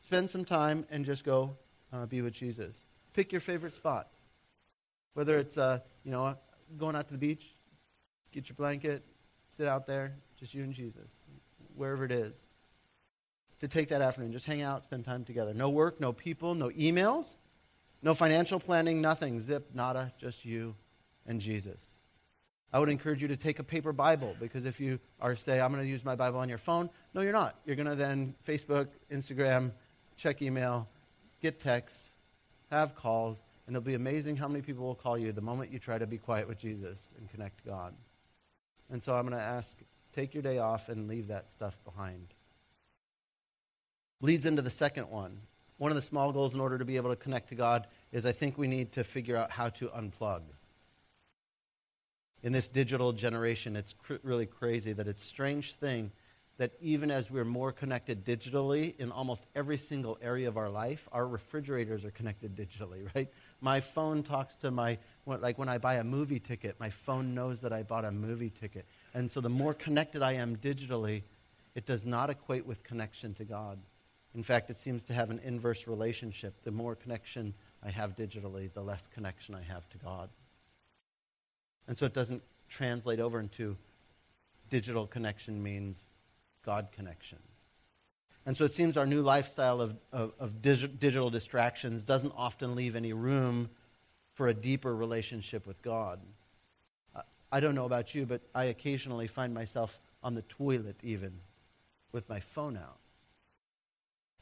Spend 0.00 0.28
some 0.28 0.44
time 0.44 0.86
and 0.90 1.04
just 1.04 1.24
go, 1.24 1.56
uh, 1.92 2.06
be 2.06 2.22
with 2.22 2.34
Jesus. 2.34 2.76
Pick 3.14 3.32
your 3.32 3.40
favorite 3.40 3.72
spot. 3.72 4.08
Whether 5.14 5.38
it's, 5.38 5.56
uh, 5.56 5.80
you 6.04 6.10
know, 6.10 6.36
going 6.76 6.96
out 6.96 7.06
to 7.08 7.12
the 7.12 7.18
beach, 7.18 7.54
get 8.32 8.48
your 8.48 8.56
blanket, 8.56 9.04
sit 9.56 9.66
out 9.66 9.86
there, 9.86 10.14
just 10.38 10.52
you 10.52 10.62
and 10.62 10.74
Jesus, 10.74 11.10
wherever 11.74 12.04
it 12.04 12.12
is. 12.12 12.46
To 13.60 13.68
take 13.68 13.88
that 13.88 14.02
afternoon, 14.02 14.32
just 14.32 14.46
hang 14.46 14.62
out, 14.62 14.82
spend 14.82 15.04
time 15.04 15.24
together. 15.24 15.54
No 15.54 15.70
work, 15.70 16.00
no 16.00 16.12
people, 16.12 16.54
no 16.54 16.68
emails, 16.70 17.26
No 18.02 18.12
financial 18.12 18.60
planning, 18.60 19.00
nothing. 19.00 19.40
Zip, 19.40 19.70
nada, 19.72 20.12
just 20.20 20.44
you 20.44 20.74
and 21.26 21.40
Jesus. 21.40 21.82
I 22.72 22.80
would 22.80 22.88
encourage 22.88 23.22
you 23.22 23.28
to 23.28 23.36
take 23.36 23.60
a 23.60 23.64
paper 23.64 23.92
Bible 23.92 24.34
because 24.40 24.64
if 24.64 24.80
you 24.80 24.98
are, 25.20 25.36
say, 25.36 25.60
I'm 25.60 25.72
going 25.72 25.84
to 25.84 25.88
use 25.88 26.04
my 26.04 26.16
Bible 26.16 26.40
on 26.40 26.48
your 26.48 26.58
phone, 26.58 26.90
no, 27.14 27.20
you're 27.20 27.32
not. 27.32 27.56
You're 27.64 27.76
going 27.76 27.88
to 27.88 27.94
then 27.94 28.34
Facebook, 28.46 28.88
Instagram, 29.12 29.70
check 30.16 30.42
email, 30.42 30.88
get 31.40 31.60
texts, 31.60 32.10
have 32.70 32.96
calls, 32.96 33.42
and 33.66 33.76
it'll 33.76 33.86
be 33.86 33.94
amazing 33.94 34.36
how 34.36 34.48
many 34.48 34.60
people 34.60 34.84
will 34.84 34.94
call 34.94 35.16
you 35.16 35.30
the 35.30 35.40
moment 35.40 35.72
you 35.72 35.78
try 35.78 35.98
to 35.98 36.06
be 36.06 36.18
quiet 36.18 36.48
with 36.48 36.58
Jesus 36.58 36.98
and 37.16 37.30
connect 37.30 37.58
to 37.58 37.70
God. 37.70 37.94
And 38.90 39.02
so 39.02 39.14
I'm 39.14 39.26
going 39.26 39.38
to 39.38 39.44
ask 39.44 39.76
take 40.14 40.34
your 40.34 40.42
day 40.42 40.58
off 40.58 40.88
and 40.88 41.08
leave 41.08 41.28
that 41.28 41.50
stuff 41.50 41.76
behind. 41.84 42.34
Leads 44.20 44.46
into 44.46 44.62
the 44.62 44.70
second 44.70 45.10
one. 45.10 45.38
One 45.78 45.90
of 45.90 45.96
the 45.96 46.02
small 46.02 46.32
goals 46.32 46.54
in 46.54 46.60
order 46.60 46.78
to 46.78 46.84
be 46.84 46.96
able 46.96 47.10
to 47.10 47.16
connect 47.16 47.48
to 47.48 47.54
God 47.54 47.86
is 48.12 48.24
I 48.24 48.32
think 48.32 48.56
we 48.56 48.68
need 48.68 48.92
to 48.92 49.04
figure 49.04 49.36
out 49.36 49.50
how 49.50 49.70
to 49.70 49.88
unplug. 49.88 50.42
In 52.44 52.52
this 52.52 52.68
digital 52.68 53.14
generation, 53.14 53.74
it's 53.74 53.94
cr- 53.94 54.16
really 54.22 54.44
crazy 54.44 54.92
that 54.92 55.08
it's 55.08 55.24
a 55.24 55.26
strange 55.26 55.72
thing 55.76 56.12
that 56.58 56.72
even 56.78 57.10
as 57.10 57.30
we're 57.30 57.42
more 57.42 57.72
connected 57.72 58.22
digitally 58.22 58.94
in 59.00 59.10
almost 59.10 59.42
every 59.56 59.78
single 59.78 60.18
area 60.20 60.46
of 60.46 60.58
our 60.58 60.68
life, 60.68 61.08
our 61.10 61.26
refrigerators 61.26 62.04
are 62.04 62.10
connected 62.10 62.54
digitally, 62.54 63.08
right? 63.14 63.28
My 63.62 63.80
phone 63.80 64.22
talks 64.22 64.56
to 64.56 64.70
my, 64.70 64.98
like 65.24 65.58
when 65.58 65.70
I 65.70 65.78
buy 65.78 65.94
a 65.94 66.04
movie 66.04 66.38
ticket, 66.38 66.76
my 66.78 66.90
phone 66.90 67.34
knows 67.34 67.60
that 67.60 67.72
I 67.72 67.82
bought 67.82 68.04
a 68.04 68.12
movie 68.12 68.50
ticket. 68.50 68.84
And 69.14 69.30
so 69.30 69.40
the 69.40 69.48
more 69.48 69.72
connected 69.72 70.20
I 70.20 70.32
am 70.32 70.56
digitally, 70.58 71.22
it 71.74 71.86
does 71.86 72.04
not 72.04 72.28
equate 72.28 72.66
with 72.66 72.84
connection 72.84 73.32
to 73.36 73.44
God. 73.44 73.78
In 74.34 74.42
fact, 74.42 74.68
it 74.68 74.78
seems 74.78 75.02
to 75.04 75.14
have 75.14 75.30
an 75.30 75.40
inverse 75.44 75.86
relationship. 75.86 76.62
The 76.62 76.70
more 76.70 76.94
connection 76.94 77.54
I 77.82 77.90
have 77.90 78.16
digitally, 78.16 78.70
the 78.70 78.82
less 78.82 79.08
connection 79.14 79.54
I 79.54 79.62
have 79.62 79.88
to 79.88 79.96
God. 79.96 80.28
And 81.86 81.96
so 81.96 82.06
it 82.06 82.14
doesn't 82.14 82.42
translate 82.68 83.20
over 83.20 83.38
into 83.40 83.76
digital 84.70 85.06
connection 85.06 85.62
means 85.62 86.02
God 86.64 86.88
connection. 86.92 87.38
And 88.46 88.56
so 88.56 88.64
it 88.64 88.72
seems 88.72 88.96
our 88.96 89.06
new 89.06 89.22
lifestyle 89.22 89.80
of, 89.80 89.96
of, 90.12 90.32
of 90.38 90.60
dig- 90.60 90.98
digital 91.00 91.30
distractions 91.30 92.02
doesn't 92.02 92.32
often 92.36 92.74
leave 92.74 92.94
any 92.94 93.12
room 93.12 93.70
for 94.34 94.48
a 94.48 94.54
deeper 94.54 94.94
relationship 94.94 95.66
with 95.66 95.80
God. 95.82 96.20
I 97.52 97.60
don't 97.60 97.74
know 97.74 97.84
about 97.86 98.14
you, 98.14 98.26
but 98.26 98.42
I 98.54 98.64
occasionally 98.64 99.28
find 99.28 99.54
myself 99.54 99.98
on 100.22 100.34
the 100.34 100.42
toilet 100.42 100.96
even 101.02 101.32
with 102.10 102.28
my 102.28 102.40
phone 102.40 102.76
out. 102.76 102.98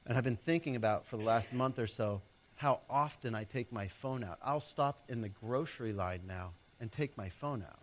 And 0.07 0.17
I've 0.17 0.25
been 0.25 0.37
thinking 0.37 0.77
about 0.77 1.07
for 1.07 1.17
the 1.17 1.25
last 1.25 1.53
month 1.53 1.79
or 1.79 1.87
so 1.87 2.23
how 2.57 2.81
often 2.89 3.35
I 3.35 3.45
take 3.45 3.71
my 3.71 3.89
phone 3.89 4.25
out. 4.25 4.39
I'll 4.43 4.61
stop 4.61 5.05
in 5.09 5.21
the 5.21 5.29
grocery 5.29 5.93
line 5.93 6.23
now 6.27 6.53
and 6.83 6.91
take 6.91 7.17
my 7.17 7.29
phone 7.29 7.63
out. 7.63 7.79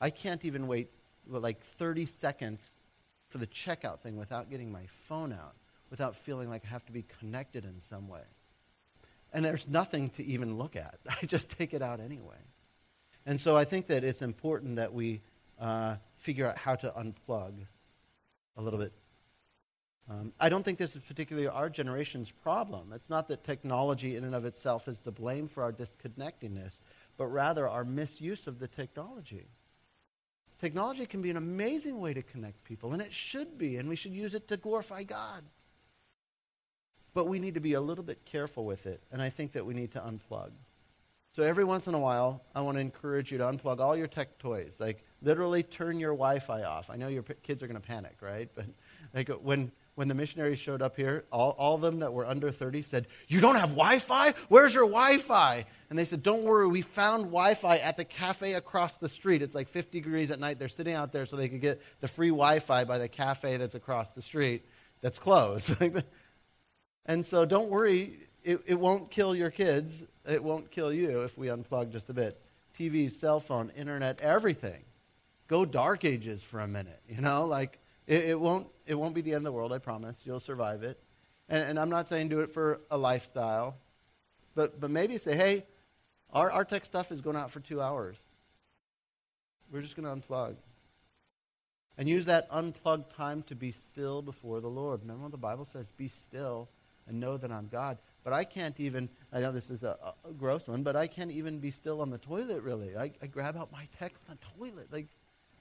I 0.00 0.08
can't 0.08 0.44
even 0.46 0.66
wait 0.66 0.88
like 1.28 1.62
30 1.62 2.06
seconds 2.06 2.70
for 3.28 3.36
the 3.36 3.46
checkout 3.46 4.00
thing 4.00 4.16
without 4.16 4.50
getting 4.50 4.72
my 4.72 4.86
phone 5.08 5.30
out, 5.30 5.54
without 5.90 6.16
feeling 6.16 6.48
like 6.48 6.64
I 6.64 6.68
have 6.68 6.86
to 6.86 6.92
be 6.92 7.04
connected 7.20 7.66
in 7.66 7.82
some 7.88 8.08
way. 8.08 8.22
And 9.34 9.44
there's 9.44 9.68
nothing 9.68 10.08
to 10.10 10.24
even 10.24 10.56
look 10.56 10.74
at. 10.74 10.98
I 11.08 11.26
just 11.26 11.50
take 11.50 11.74
it 11.74 11.82
out 11.82 12.00
anyway. 12.00 12.38
And 13.26 13.38
so 13.38 13.56
I 13.58 13.64
think 13.64 13.88
that 13.88 14.04
it's 14.04 14.22
important 14.22 14.76
that 14.76 14.94
we 14.94 15.20
uh, 15.60 15.96
figure 16.16 16.48
out 16.48 16.56
how 16.56 16.76
to 16.76 16.88
unplug 16.96 17.52
a 18.56 18.62
little 18.62 18.78
bit. 18.78 18.92
Um, 20.08 20.34
I 20.38 20.50
don't 20.50 20.62
think 20.62 20.78
this 20.78 20.94
is 20.94 21.02
particularly 21.02 21.48
our 21.48 21.70
generation's 21.70 22.30
problem. 22.30 22.92
It's 22.94 23.08
not 23.08 23.28
that 23.28 23.42
technology 23.42 24.16
in 24.16 24.24
and 24.24 24.34
of 24.34 24.44
itself 24.44 24.86
is 24.86 25.00
to 25.00 25.10
blame 25.10 25.48
for 25.48 25.62
our 25.62 25.72
disconnectedness, 25.72 26.80
but 27.16 27.26
rather 27.26 27.68
our 27.68 27.84
misuse 27.84 28.46
of 28.46 28.58
the 28.58 28.68
technology. 28.68 29.46
Technology 30.60 31.06
can 31.06 31.22
be 31.22 31.30
an 31.30 31.36
amazing 31.36 32.00
way 32.00 32.14
to 32.14 32.22
connect 32.22 32.64
people, 32.64 32.92
and 32.92 33.02
it 33.02 33.12
should 33.12 33.58
be, 33.58 33.76
and 33.76 33.88
we 33.88 33.96
should 33.96 34.12
use 34.12 34.34
it 34.34 34.48
to 34.48 34.56
glorify 34.56 35.02
God. 35.02 35.44
But 37.12 37.28
we 37.28 37.38
need 37.38 37.54
to 37.54 37.60
be 37.60 37.74
a 37.74 37.80
little 37.80 38.04
bit 38.04 38.24
careful 38.24 38.64
with 38.64 38.86
it, 38.86 39.02
and 39.12 39.20
I 39.20 39.28
think 39.28 39.52
that 39.52 39.66
we 39.66 39.74
need 39.74 39.92
to 39.92 40.00
unplug. 40.00 40.50
So 41.36 41.42
every 41.42 41.64
once 41.64 41.88
in 41.88 41.94
a 41.94 41.98
while, 41.98 42.42
I 42.54 42.60
want 42.60 42.76
to 42.76 42.80
encourage 42.80 43.32
you 43.32 43.38
to 43.38 43.44
unplug 43.44 43.80
all 43.80 43.96
your 43.96 44.06
tech 44.06 44.38
toys. 44.38 44.76
Like 44.78 45.04
literally 45.20 45.64
turn 45.64 45.98
your 45.98 46.12
Wi-Fi 46.12 46.62
off. 46.62 46.90
I 46.90 46.96
know 46.96 47.08
your 47.08 47.24
p- 47.24 47.34
kids 47.42 47.60
are 47.62 47.66
going 47.66 47.80
to 47.80 47.86
panic, 47.86 48.16
right? 48.20 48.48
But 48.54 48.66
like 49.12 49.28
when 49.28 49.72
when 49.96 50.08
the 50.08 50.14
missionaries 50.14 50.58
showed 50.58 50.82
up 50.82 50.96
here, 50.96 51.24
all, 51.30 51.54
all 51.58 51.76
of 51.76 51.80
them 51.80 52.00
that 52.00 52.12
were 52.12 52.26
under 52.26 52.50
30 52.50 52.82
said, 52.82 53.06
You 53.28 53.40
don't 53.40 53.54
have 53.56 53.70
Wi 53.70 53.98
Fi? 53.98 54.32
Where's 54.48 54.74
your 54.74 54.86
Wi 54.86 55.18
Fi? 55.18 55.66
And 55.94 55.98
they 56.00 56.06
said, 56.06 56.24
Don't 56.24 56.42
worry, 56.42 56.66
we 56.66 56.82
found 56.82 57.26
Wi 57.26 57.54
Fi 57.54 57.76
at 57.76 57.96
the 57.96 58.04
cafe 58.04 58.54
across 58.54 58.98
the 58.98 59.08
street. 59.08 59.42
It's 59.42 59.54
like 59.54 59.68
50 59.68 60.00
degrees 60.00 60.32
at 60.32 60.40
night. 60.40 60.58
They're 60.58 60.68
sitting 60.68 60.92
out 60.92 61.12
there 61.12 61.24
so 61.24 61.36
they 61.36 61.48
could 61.48 61.60
get 61.60 61.80
the 62.00 62.08
free 62.08 62.30
Wi 62.30 62.58
Fi 62.58 62.82
by 62.82 62.98
the 62.98 63.06
cafe 63.06 63.58
that's 63.58 63.76
across 63.76 64.12
the 64.12 64.20
street 64.20 64.64
that's 65.02 65.20
closed. 65.20 65.72
and 67.06 67.24
so 67.24 67.44
don't 67.44 67.70
worry, 67.70 68.18
it, 68.42 68.60
it 68.66 68.74
won't 68.74 69.08
kill 69.08 69.36
your 69.36 69.52
kids. 69.52 70.02
It 70.28 70.42
won't 70.42 70.68
kill 70.72 70.92
you 70.92 71.22
if 71.22 71.38
we 71.38 71.46
unplug 71.46 71.92
just 71.92 72.10
a 72.10 72.12
bit. 72.12 72.40
TV, 72.76 73.08
cell 73.08 73.38
phone, 73.38 73.70
internet, 73.76 74.20
everything. 74.20 74.82
Go 75.46 75.64
dark 75.64 76.04
ages 76.04 76.42
for 76.42 76.58
a 76.58 76.66
minute, 76.66 77.02
you 77.08 77.20
know? 77.20 77.46
Like, 77.46 77.78
it, 78.08 78.24
it, 78.30 78.40
won't, 78.40 78.66
it 78.84 78.96
won't 78.96 79.14
be 79.14 79.20
the 79.20 79.30
end 79.30 79.42
of 79.42 79.44
the 79.44 79.52
world, 79.52 79.72
I 79.72 79.78
promise. 79.78 80.16
You'll 80.24 80.40
survive 80.40 80.82
it. 80.82 80.98
And, 81.48 81.62
and 81.62 81.78
I'm 81.78 81.88
not 81.88 82.08
saying 82.08 82.30
do 82.30 82.40
it 82.40 82.52
for 82.52 82.80
a 82.90 82.98
lifestyle, 82.98 83.76
but, 84.56 84.80
but 84.80 84.90
maybe 84.90 85.18
say, 85.18 85.36
hey, 85.36 85.66
our, 86.34 86.50
our 86.50 86.64
tech 86.64 86.84
stuff 86.84 87.12
is 87.12 87.20
going 87.20 87.36
out 87.36 87.50
for 87.50 87.60
two 87.60 87.80
hours. 87.80 88.16
We're 89.72 89.82
just 89.82 89.96
going 89.96 90.06
to 90.06 90.28
unplug. 90.28 90.56
And 91.96 92.08
use 92.08 92.24
that 92.26 92.48
unplugged 92.50 93.14
time 93.16 93.42
to 93.44 93.54
be 93.54 93.70
still 93.70 94.20
before 94.20 94.60
the 94.60 94.68
Lord. 94.68 95.02
Remember 95.02 95.22
what 95.22 95.30
the 95.30 95.38
Bible 95.38 95.64
says? 95.64 95.86
Be 95.96 96.08
still 96.08 96.68
and 97.06 97.20
know 97.20 97.36
that 97.36 97.52
I'm 97.52 97.68
God. 97.68 97.98
But 98.24 98.32
I 98.32 98.44
can't 98.44 98.78
even, 98.80 99.08
I 99.32 99.40
know 99.40 99.52
this 99.52 99.70
is 99.70 99.82
a, 99.82 99.96
a 100.24 100.32
gross 100.32 100.66
one, 100.66 100.82
but 100.82 100.96
I 100.96 101.06
can't 101.06 101.30
even 101.30 101.58
be 101.58 101.70
still 101.70 102.00
on 102.00 102.10
the 102.10 102.18
toilet, 102.18 102.62
really. 102.62 102.96
I, 102.96 103.12
I 103.22 103.26
grab 103.26 103.56
out 103.56 103.70
my 103.70 103.86
tech 103.98 104.14
on 104.28 104.36
the 104.36 104.58
toilet. 104.58 104.88
Like, 104.90 105.06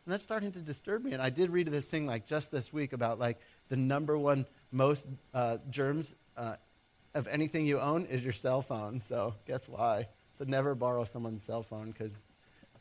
and 0.06 0.14
that's 0.14 0.24
starting 0.24 0.52
to 0.54 0.60
disturb 0.60 1.04
me. 1.04 1.14
And 1.14 1.22
I 1.22 1.30
did 1.30 1.50
read 1.50 1.68
this 1.68 1.88
thing 1.88 2.08
like 2.08 2.26
just 2.26 2.52
this 2.52 2.74
week 2.74 2.94
about 2.94 3.20
like 3.20 3.38
the 3.70 3.78
number 3.78 4.18
one 4.18 4.46
most 4.72 5.08
uh, 5.34 5.58
germs 5.70 6.14
uh, 6.36 6.56
of 7.14 7.28
anything 7.28 7.66
you 7.66 7.80
own 7.80 8.06
is 8.08 8.24
your 8.24 8.34
cell 8.34 8.62
phone. 8.62 9.02
So 9.02 9.36
guess 9.46 9.68
why? 9.68 10.08
So 10.44 10.50
never 10.50 10.76
borrow 10.76 11.06
someone's 11.06 11.42
cell 11.42 11.64
phone 11.64 11.92
because 11.92 12.24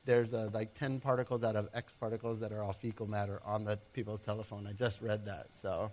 there's 0.04 0.34
uh, 0.34 0.50
like 0.52 0.74
10 0.76 0.98
particles 0.98 1.44
out 1.44 1.54
of 1.54 1.68
X 1.72 1.94
particles 1.94 2.40
that 2.40 2.50
are 2.50 2.60
all 2.60 2.72
fecal 2.72 3.06
matter 3.06 3.40
on 3.44 3.64
the 3.64 3.78
people's 3.92 4.18
telephone. 4.18 4.66
I 4.66 4.72
just 4.72 5.00
read 5.00 5.24
that. 5.26 5.46
So 5.60 5.92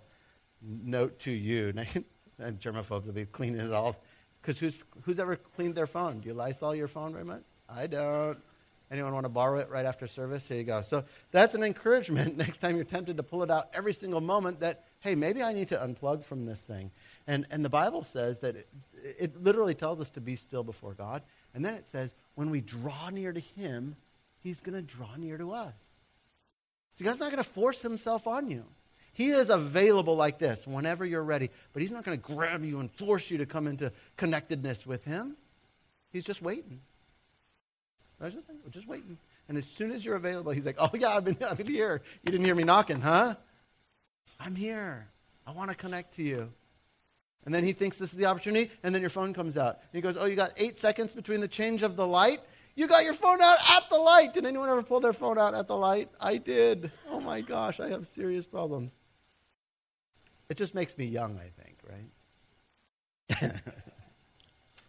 note 0.60 1.20
to 1.20 1.30
you. 1.30 1.68
and 2.40 2.58
germaphobes 2.58 3.06
will 3.06 3.12
be 3.12 3.24
cleaning 3.24 3.60
it 3.60 3.72
all. 3.72 4.02
Because 4.42 4.58
who's, 4.58 4.82
who's 5.02 5.20
ever 5.20 5.36
cleaned 5.36 5.76
their 5.76 5.86
phone? 5.86 6.18
Do 6.18 6.28
you 6.28 6.34
Lysol 6.34 6.74
your 6.74 6.88
phone 6.88 7.12
very 7.12 7.24
much? 7.24 7.44
I 7.68 7.86
don't. 7.86 8.38
Anyone 8.90 9.12
want 9.12 9.24
to 9.24 9.30
borrow 9.30 9.60
it 9.60 9.70
right 9.70 9.86
after 9.86 10.08
service? 10.08 10.48
Here 10.48 10.56
you 10.56 10.64
go. 10.64 10.82
So 10.82 11.04
that's 11.30 11.54
an 11.54 11.62
encouragement 11.62 12.36
next 12.36 12.58
time 12.58 12.74
you're 12.74 12.84
tempted 12.84 13.16
to 13.18 13.22
pull 13.22 13.44
it 13.44 13.50
out 13.50 13.68
every 13.74 13.92
single 13.92 14.20
moment 14.20 14.58
that, 14.58 14.86
hey, 14.98 15.14
maybe 15.14 15.40
I 15.40 15.52
need 15.52 15.68
to 15.68 15.76
unplug 15.76 16.24
from 16.24 16.46
this 16.46 16.64
thing. 16.64 16.90
And, 17.28 17.46
and 17.52 17.64
the 17.64 17.68
Bible 17.68 18.02
says 18.02 18.40
that 18.40 18.56
it, 18.56 18.68
it 19.16 19.40
literally 19.40 19.74
tells 19.74 20.00
us 20.00 20.10
to 20.10 20.20
be 20.20 20.34
still 20.34 20.64
before 20.64 20.94
God. 20.94 21.22
And 21.54 21.64
then 21.64 21.74
it 21.74 21.86
says, 21.88 22.14
when 22.34 22.50
we 22.50 22.60
draw 22.60 23.10
near 23.10 23.32
to 23.32 23.40
Him, 23.40 23.96
He's 24.42 24.60
going 24.60 24.74
to 24.74 24.82
draw 24.82 25.16
near 25.16 25.36
to 25.36 25.52
us. 25.52 25.74
So 26.98 27.04
God's 27.04 27.20
not 27.20 27.30
going 27.30 27.42
to 27.42 27.50
force 27.50 27.82
Himself 27.82 28.26
on 28.26 28.50
you. 28.50 28.64
He 29.12 29.30
is 29.30 29.50
available 29.50 30.16
like 30.16 30.38
this 30.38 30.66
whenever 30.66 31.04
you're 31.04 31.22
ready, 31.22 31.50
but 31.72 31.82
He's 31.82 31.90
not 31.90 32.04
going 32.04 32.18
to 32.18 32.24
grab 32.34 32.64
you 32.64 32.80
and 32.80 32.90
force 32.92 33.30
you 33.30 33.38
to 33.38 33.46
come 33.46 33.66
into 33.66 33.92
connectedness 34.16 34.86
with 34.86 35.04
Him. 35.04 35.36
He's 36.12 36.24
just 36.24 36.40
waiting. 36.42 36.80
Just, 38.22 38.46
just 38.70 38.86
waiting. 38.86 39.18
And 39.48 39.58
as 39.58 39.66
soon 39.66 39.90
as 39.90 40.04
you're 40.04 40.16
available, 40.16 40.52
He's 40.52 40.64
like, 40.64 40.76
oh, 40.78 40.90
yeah, 40.94 41.16
I've 41.16 41.24
been, 41.24 41.36
I've 41.42 41.56
been 41.56 41.66
here. 41.66 42.02
You 42.24 42.32
didn't 42.32 42.44
hear 42.44 42.54
me 42.54 42.64
knocking, 42.64 43.00
huh? 43.00 43.34
I'm 44.38 44.54
here. 44.54 45.08
I 45.46 45.52
want 45.52 45.70
to 45.70 45.76
connect 45.76 46.14
to 46.14 46.22
you. 46.22 46.52
And 47.44 47.54
then 47.54 47.64
he 47.64 47.72
thinks 47.72 47.96
this 47.96 48.12
is 48.12 48.18
the 48.18 48.26
opportunity, 48.26 48.70
and 48.82 48.94
then 48.94 49.00
your 49.00 49.10
phone 49.10 49.32
comes 49.32 49.56
out. 49.56 49.76
And 49.76 49.92
he 49.92 50.00
goes, 50.00 50.16
Oh, 50.16 50.26
you 50.26 50.36
got 50.36 50.52
eight 50.56 50.78
seconds 50.78 51.12
between 51.12 51.40
the 51.40 51.48
change 51.48 51.82
of 51.82 51.96
the 51.96 52.06
light? 52.06 52.40
You 52.74 52.86
got 52.86 53.04
your 53.04 53.14
phone 53.14 53.40
out 53.40 53.58
at 53.70 53.90
the 53.90 53.96
light. 53.96 54.32
Did 54.32 54.46
anyone 54.46 54.68
ever 54.68 54.82
pull 54.82 55.00
their 55.00 55.12
phone 55.12 55.38
out 55.38 55.54
at 55.54 55.66
the 55.66 55.76
light? 55.76 56.08
I 56.20 56.36
did. 56.36 56.90
Oh 57.10 57.20
my 57.20 57.40
gosh, 57.40 57.80
I 57.80 57.88
have 57.88 58.06
serious 58.06 58.46
problems. 58.46 58.92
It 60.48 60.56
just 60.56 60.74
makes 60.74 60.96
me 60.96 61.06
young, 61.06 61.38
I 61.38 61.50
think, 61.62 61.78
right? 61.88 63.52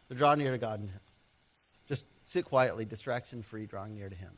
to 0.10 0.16
draw 0.16 0.36
near 0.36 0.52
to 0.52 0.58
God. 0.58 0.88
Just 1.88 2.06
sit 2.26 2.46
quietly, 2.46 2.86
distraction 2.86 3.44
free, 3.44 3.66
drawing 3.66 3.94
near 3.94 4.10
to 4.10 4.16
Him. 4.16 4.32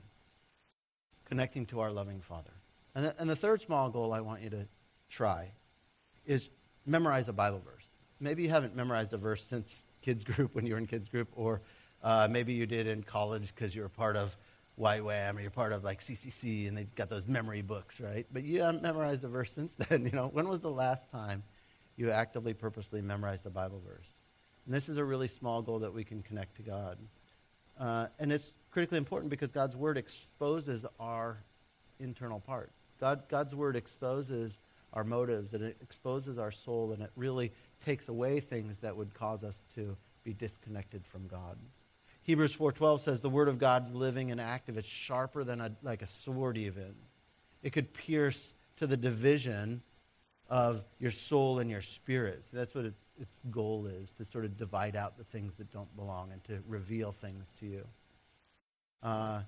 Connecting 1.25 1.65
to 1.67 1.79
our 1.79 1.91
loving 1.91 2.21
Father. 2.21 2.51
And 2.95 3.05
the, 3.05 3.15
and 3.19 3.29
the 3.29 3.35
third 3.35 3.61
small 3.61 3.89
goal 3.89 4.13
I 4.13 4.21
want 4.21 4.41
you 4.41 4.49
to 4.51 4.67
try 5.09 5.51
is 6.25 6.49
memorize 6.85 7.27
a 7.27 7.33
Bible 7.33 7.61
verse. 7.63 7.82
Maybe 8.19 8.43
you 8.43 8.49
haven't 8.49 8.75
memorized 8.75 9.13
a 9.13 9.17
verse 9.17 9.43
since 9.43 9.85
kids 10.01 10.23
group 10.23 10.55
when 10.55 10.65
you 10.65 10.73
were 10.73 10.79
in 10.79 10.87
kids 10.87 11.07
group, 11.07 11.29
or 11.35 11.61
uh, 12.03 12.27
maybe 12.29 12.53
you 12.53 12.65
did 12.65 12.87
in 12.87 13.03
college 13.03 13.53
because 13.55 13.75
you 13.75 13.81
were 13.81 13.89
part 13.89 14.15
of 14.15 14.35
YWAM 14.79 15.37
or 15.37 15.41
you're 15.41 15.51
part 15.51 15.71
of 15.71 15.83
like 15.83 16.01
CCC 16.01 16.67
and 16.67 16.77
they've 16.77 16.93
got 16.95 17.09
those 17.09 17.27
memory 17.27 17.61
books, 17.61 17.99
right? 17.99 18.25
But 18.31 18.43
you 18.43 18.61
haven't 18.61 18.81
memorized 18.81 19.23
a 19.23 19.27
verse 19.27 19.53
since 19.53 19.73
then. 19.89 20.05
You 20.05 20.11
know, 20.11 20.27
when 20.27 20.47
was 20.47 20.61
the 20.61 20.71
last 20.71 21.09
time 21.11 21.43
you 21.95 22.11
actively, 22.11 22.53
purposely 22.53 23.01
memorized 23.01 23.45
a 23.45 23.49
Bible 23.49 23.81
verse? 23.85 24.07
And 24.65 24.73
this 24.73 24.89
is 24.89 24.97
a 24.97 25.03
really 25.03 25.27
small 25.27 25.61
goal 25.61 25.79
that 25.79 25.93
we 25.93 26.03
can 26.03 26.21
connect 26.23 26.55
to 26.57 26.61
God. 26.63 26.97
Uh, 27.79 28.07
and 28.19 28.31
it's 28.31 28.53
critically 28.71 28.97
important 28.97 29.29
because 29.29 29.51
God's 29.51 29.75
word 29.75 29.97
exposes 29.97 30.85
our 30.99 31.43
internal 31.99 32.39
parts. 32.39 32.73
God, 32.99 33.23
God's 33.29 33.53
word 33.53 33.75
exposes 33.75 34.57
our 34.93 35.03
motives 35.03 35.53
and 35.53 35.63
it 35.63 35.77
exposes 35.81 36.37
our 36.37 36.51
soul 36.51 36.93
and 36.93 37.01
it 37.01 37.11
really 37.15 37.51
takes 37.85 38.07
away 38.09 38.39
things 38.39 38.79
that 38.79 38.95
would 38.95 39.13
cause 39.13 39.43
us 39.43 39.63
to 39.75 39.95
be 40.23 40.33
disconnected 40.33 41.05
from 41.05 41.27
God. 41.27 41.57
Hebrews 42.23 42.55
4:12 42.55 43.01
says 43.01 43.21
the 43.21 43.29
word 43.29 43.49
of 43.49 43.59
God's 43.59 43.91
living 43.91 44.31
and 44.31 44.39
active. 44.39 44.77
It's 44.77 44.87
sharper 44.87 45.43
than 45.43 45.59
a, 45.59 45.75
like 45.83 46.01
a 46.01 46.07
sword 46.07 46.57
even. 46.57 46.95
It 47.61 47.71
could 47.71 47.93
pierce 47.93 48.53
to 48.77 48.87
the 48.87 48.97
division 48.97 49.81
of 50.49 50.83
your 50.99 51.11
soul 51.11 51.59
and 51.59 51.69
your 51.69 51.81
spirit. 51.81 52.45
So 52.49 52.57
that's 52.57 52.73
what 52.73 52.85
its, 52.85 52.99
its 53.19 53.37
goal 53.51 53.87
is, 53.87 54.11
to 54.11 54.25
sort 54.25 54.45
of 54.45 54.57
divide 54.57 54.95
out 54.95 55.17
the 55.17 55.23
things 55.23 55.53
that 55.57 55.71
don't 55.71 55.93
belong 55.95 56.31
and 56.31 56.43
to 56.45 56.61
reveal 56.67 57.11
things 57.11 57.51
to 57.59 57.65
you. 57.65 57.87
Uh, 59.01 59.41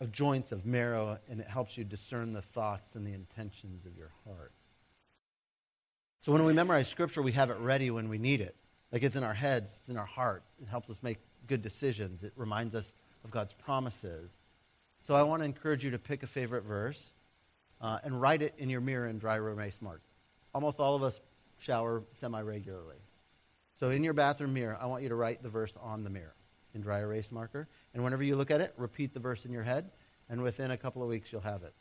of 0.00 0.10
joints, 0.10 0.50
of 0.50 0.64
marrow, 0.64 1.18
and 1.28 1.40
it 1.40 1.46
helps 1.46 1.76
you 1.76 1.84
discern 1.84 2.32
the 2.32 2.42
thoughts 2.42 2.94
and 2.94 3.06
the 3.06 3.12
intentions 3.12 3.84
of 3.84 3.96
your 3.96 4.10
heart. 4.26 4.52
So 6.22 6.32
when 6.32 6.44
we 6.44 6.52
memorize 6.52 6.88
Scripture, 6.88 7.22
we 7.22 7.32
have 7.32 7.50
it 7.50 7.58
ready 7.58 7.90
when 7.90 8.08
we 8.08 8.18
need 8.18 8.40
it. 8.40 8.54
Like 8.92 9.02
it's 9.02 9.16
in 9.16 9.24
our 9.24 9.34
heads, 9.34 9.76
it's 9.80 9.88
in 9.88 9.96
our 9.96 10.06
heart. 10.06 10.42
It 10.60 10.68
helps 10.68 10.90
us 10.90 10.98
make 11.02 11.18
good 11.46 11.62
decisions. 11.62 12.22
It 12.22 12.32
reminds 12.36 12.74
us 12.74 12.92
of 13.24 13.30
God's 13.30 13.52
promises. 13.54 14.30
So 15.00 15.14
I 15.14 15.22
want 15.22 15.40
to 15.40 15.44
encourage 15.44 15.82
you 15.82 15.92
to 15.92 15.98
pick 15.98 16.22
a 16.22 16.26
favorite 16.26 16.64
verse 16.64 17.12
uh, 17.80 17.98
and 18.04 18.20
write 18.20 18.42
it 18.42 18.54
in 18.58 18.68
your 18.68 18.82
mirror 18.82 19.08
in 19.08 19.18
dry 19.18 19.36
erase 19.36 19.78
mark. 19.80 20.02
Almost 20.54 20.78
all 20.78 20.94
of 20.94 21.02
us 21.02 21.20
shower 21.58 22.02
semi-regularly. 22.20 22.96
So 23.78 23.90
in 23.90 24.04
your 24.04 24.12
bathroom 24.12 24.52
mirror, 24.52 24.76
I 24.78 24.86
want 24.86 25.02
you 25.02 25.08
to 25.08 25.14
write 25.14 25.42
the 25.42 25.48
verse 25.48 25.74
on 25.80 26.04
the 26.04 26.10
mirror 26.10 26.34
in 26.74 26.82
dry 26.82 27.00
erase 27.00 27.32
marker. 27.32 27.66
And 27.94 28.04
whenever 28.04 28.22
you 28.22 28.36
look 28.36 28.50
at 28.50 28.60
it, 28.60 28.74
repeat 28.76 29.14
the 29.14 29.20
verse 29.20 29.46
in 29.46 29.52
your 29.52 29.62
head, 29.62 29.90
and 30.28 30.42
within 30.42 30.70
a 30.70 30.76
couple 30.76 31.02
of 31.02 31.08
weeks, 31.08 31.32
you'll 31.32 31.40
have 31.40 31.62
it. 31.62 31.72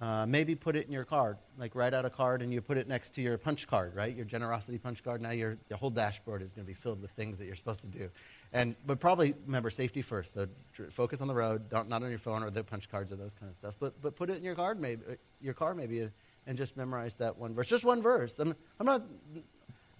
Uh, 0.00 0.26
maybe 0.26 0.56
put 0.56 0.74
it 0.74 0.86
in 0.86 0.92
your 0.92 1.04
card, 1.04 1.38
like 1.56 1.74
write 1.74 1.94
out 1.94 2.04
a 2.04 2.10
card 2.10 2.42
and 2.42 2.52
you 2.52 2.60
put 2.60 2.76
it 2.76 2.88
next 2.88 3.14
to 3.14 3.22
your 3.22 3.38
punch 3.38 3.66
card, 3.68 3.94
right? 3.94 4.14
Your 4.14 4.24
generosity 4.24 4.76
punch 4.76 5.04
card. 5.04 5.22
Now 5.22 5.30
your, 5.30 5.56
your 5.70 5.78
whole 5.78 5.88
dashboard 5.88 6.42
is 6.42 6.52
going 6.52 6.66
to 6.66 6.66
be 6.66 6.74
filled 6.74 7.00
with 7.00 7.12
things 7.12 7.38
that 7.38 7.46
you're 7.46 7.54
supposed 7.54 7.80
to 7.82 7.86
do. 7.86 8.10
And, 8.52 8.74
but 8.86 8.98
probably 8.98 9.34
remember 9.46 9.70
safety 9.70 10.02
first. 10.02 10.34
So 10.34 10.48
focus 10.90 11.20
on 11.20 11.28
the 11.28 11.34
road, 11.34 11.70
don't, 11.70 11.88
not 11.88 12.02
on 12.02 12.10
your 12.10 12.18
phone 12.18 12.42
or 12.42 12.50
the 12.50 12.64
punch 12.64 12.90
cards 12.90 13.12
or 13.12 13.16
those 13.16 13.34
kind 13.34 13.48
of 13.48 13.56
stuff. 13.56 13.76
But, 13.78 14.00
but 14.02 14.16
put 14.16 14.30
it 14.30 14.36
in 14.36 14.44
your 14.44 14.56
card, 14.56 14.80
maybe, 14.80 15.02
your 15.40 15.54
car 15.54 15.74
maybe, 15.74 16.08
and 16.46 16.58
just 16.58 16.76
memorize 16.76 17.14
that 17.16 17.38
one 17.38 17.54
verse. 17.54 17.68
Just 17.68 17.84
one 17.84 18.02
verse. 18.02 18.34
I'm, 18.38 18.54
I'm 18.80 18.86
not, 18.86 19.02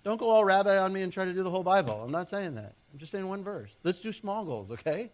don't 0.03 0.19
go 0.19 0.29
all 0.29 0.45
rabbi 0.45 0.77
on 0.77 0.93
me 0.93 1.03
and 1.03 1.13
try 1.13 1.25
to 1.25 1.33
do 1.33 1.45
the 1.45 1.51
whole 1.51 1.63
Bible. 1.63 2.03
I'm 2.05 2.13
not 2.13 2.29
saying 2.29 2.57
that. 2.57 2.75
I'm 2.93 2.99
just 2.99 3.13
saying 3.13 3.27
one 3.27 3.45
verse. 3.45 3.79
Let's 3.85 4.01
do 4.01 4.13
small 4.13 4.45
goals, 4.45 4.73
okay? 4.73 5.13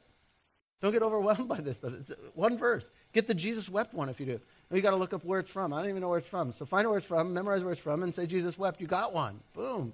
Don't 0.81 0.93
get 0.93 1.03
overwhelmed 1.03 1.49
by 1.49 1.61
this. 1.61 1.81
But 1.81 1.93
it's 1.93 2.11
one 2.35 2.57
verse. 2.57 2.91
Get 3.13 3.27
the 3.27 3.35
Jesus 3.35 3.69
wept 3.69 3.95
one 3.95 4.09
if 4.09 4.19
you 4.19 4.27
do. 4.27 4.41
You 4.73 4.81
got 4.83 4.91
to 4.91 4.97
look 4.97 5.13
up 5.13 5.25
where 5.25 5.41
it's 5.41 5.51
from. 5.51 5.73
I 5.73 5.81
don't 5.81 5.91
even 5.91 6.01
know 6.01 6.09
where 6.09 6.19
it's 6.19 6.29
from. 6.29 6.53
So 6.53 6.65
find 6.65 6.87
out 6.87 6.91
where 6.91 6.99
it's 6.99 7.07
from, 7.07 7.33
memorize 7.33 7.65
where 7.65 7.73
it's 7.73 7.81
from, 7.81 8.05
and 8.05 8.15
say 8.15 8.27
Jesus 8.27 8.57
wept. 8.57 8.81
You 8.81 8.87
got 8.87 9.13
one. 9.13 9.41
Boom. 9.53 9.93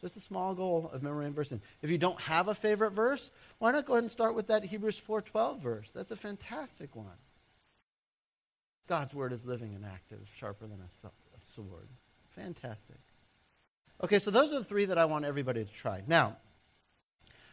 Just 0.00 0.16
a 0.16 0.20
small 0.20 0.54
goal 0.54 0.90
of 0.92 1.02
memory 1.02 1.26
and 1.26 1.34
verse. 1.34 1.52
If 1.80 1.90
you 1.90 1.96
don't 1.96 2.20
have 2.20 2.48
a 2.48 2.54
favorite 2.54 2.90
verse, 2.90 3.30
why 3.58 3.70
not 3.70 3.86
go 3.86 3.94
ahead 3.94 4.02
and 4.02 4.10
start 4.10 4.34
with 4.34 4.48
that 4.48 4.64
Hebrews 4.64 5.00
4:12 5.00 5.60
verse? 5.60 5.90
That's 5.94 6.10
a 6.10 6.16
fantastic 6.16 6.94
one. 6.94 7.06
God's 8.86 9.14
word 9.14 9.32
is 9.32 9.46
living 9.46 9.74
and 9.74 9.84
active, 9.84 10.28
sharper 10.36 10.66
than 10.66 10.80
a 10.80 11.10
sword. 11.46 11.88
Fantastic. 12.34 12.98
Okay, 14.02 14.18
so 14.18 14.30
those 14.30 14.52
are 14.52 14.58
the 14.58 14.64
three 14.64 14.84
that 14.86 14.98
I 14.98 15.04
want 15.06 15.24
everybody 15.24 15.64
to 15.64 15.72
try. 15.72 16.02
Now, 16.06 16.36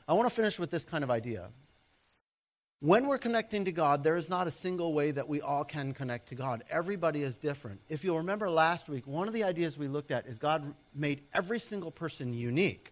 I 0.07 0.13
want 0.13 0.27
to 0.27 0.35
finish 0.35 0.59
with 0.59 0.71
this 0.71 0.83
kind 0.83 1.03
of 1.03 1.11
idea. 1.11 1.49
When 2.81 3.05
we're 3.05 3.19
connecting 3.19 3.65
to 3.65 3.71
God, 3.71 4.03
there 4.03 4.17
is 4.17 4.27
not 4.27 4.47
a 4.47 4.51
single 4.51 4.91
way 4.91 5.11
that 5.11 5.29
we 5.29 5.39
all 5.39 5.63
can 5.63 5.93
connect 5.93 6.29
to 6.29 6.35
God. 6.35 6.63
Everybody 6.67 7.21
is 7.21 7.37
different. 7.37 7.79
If 7.89 8.03
you'll 8.03 8.17
remember 8.17 8.49
last 8.49 8.89
week, 8.89 9.05
one 9.05 9.27
of 9.27 9.35
the 9.35 9.43
ideas 9.43 9.77
we 9.77 9.87
looked 9.87 10.09
at 10.09 10.25
is 10.25 10.39
God 10.39 10.73
made 10.95 11.21
every 11.31 11.59
single 11.59 11.91
person 11.91 12.33
unique. 12.33 12.91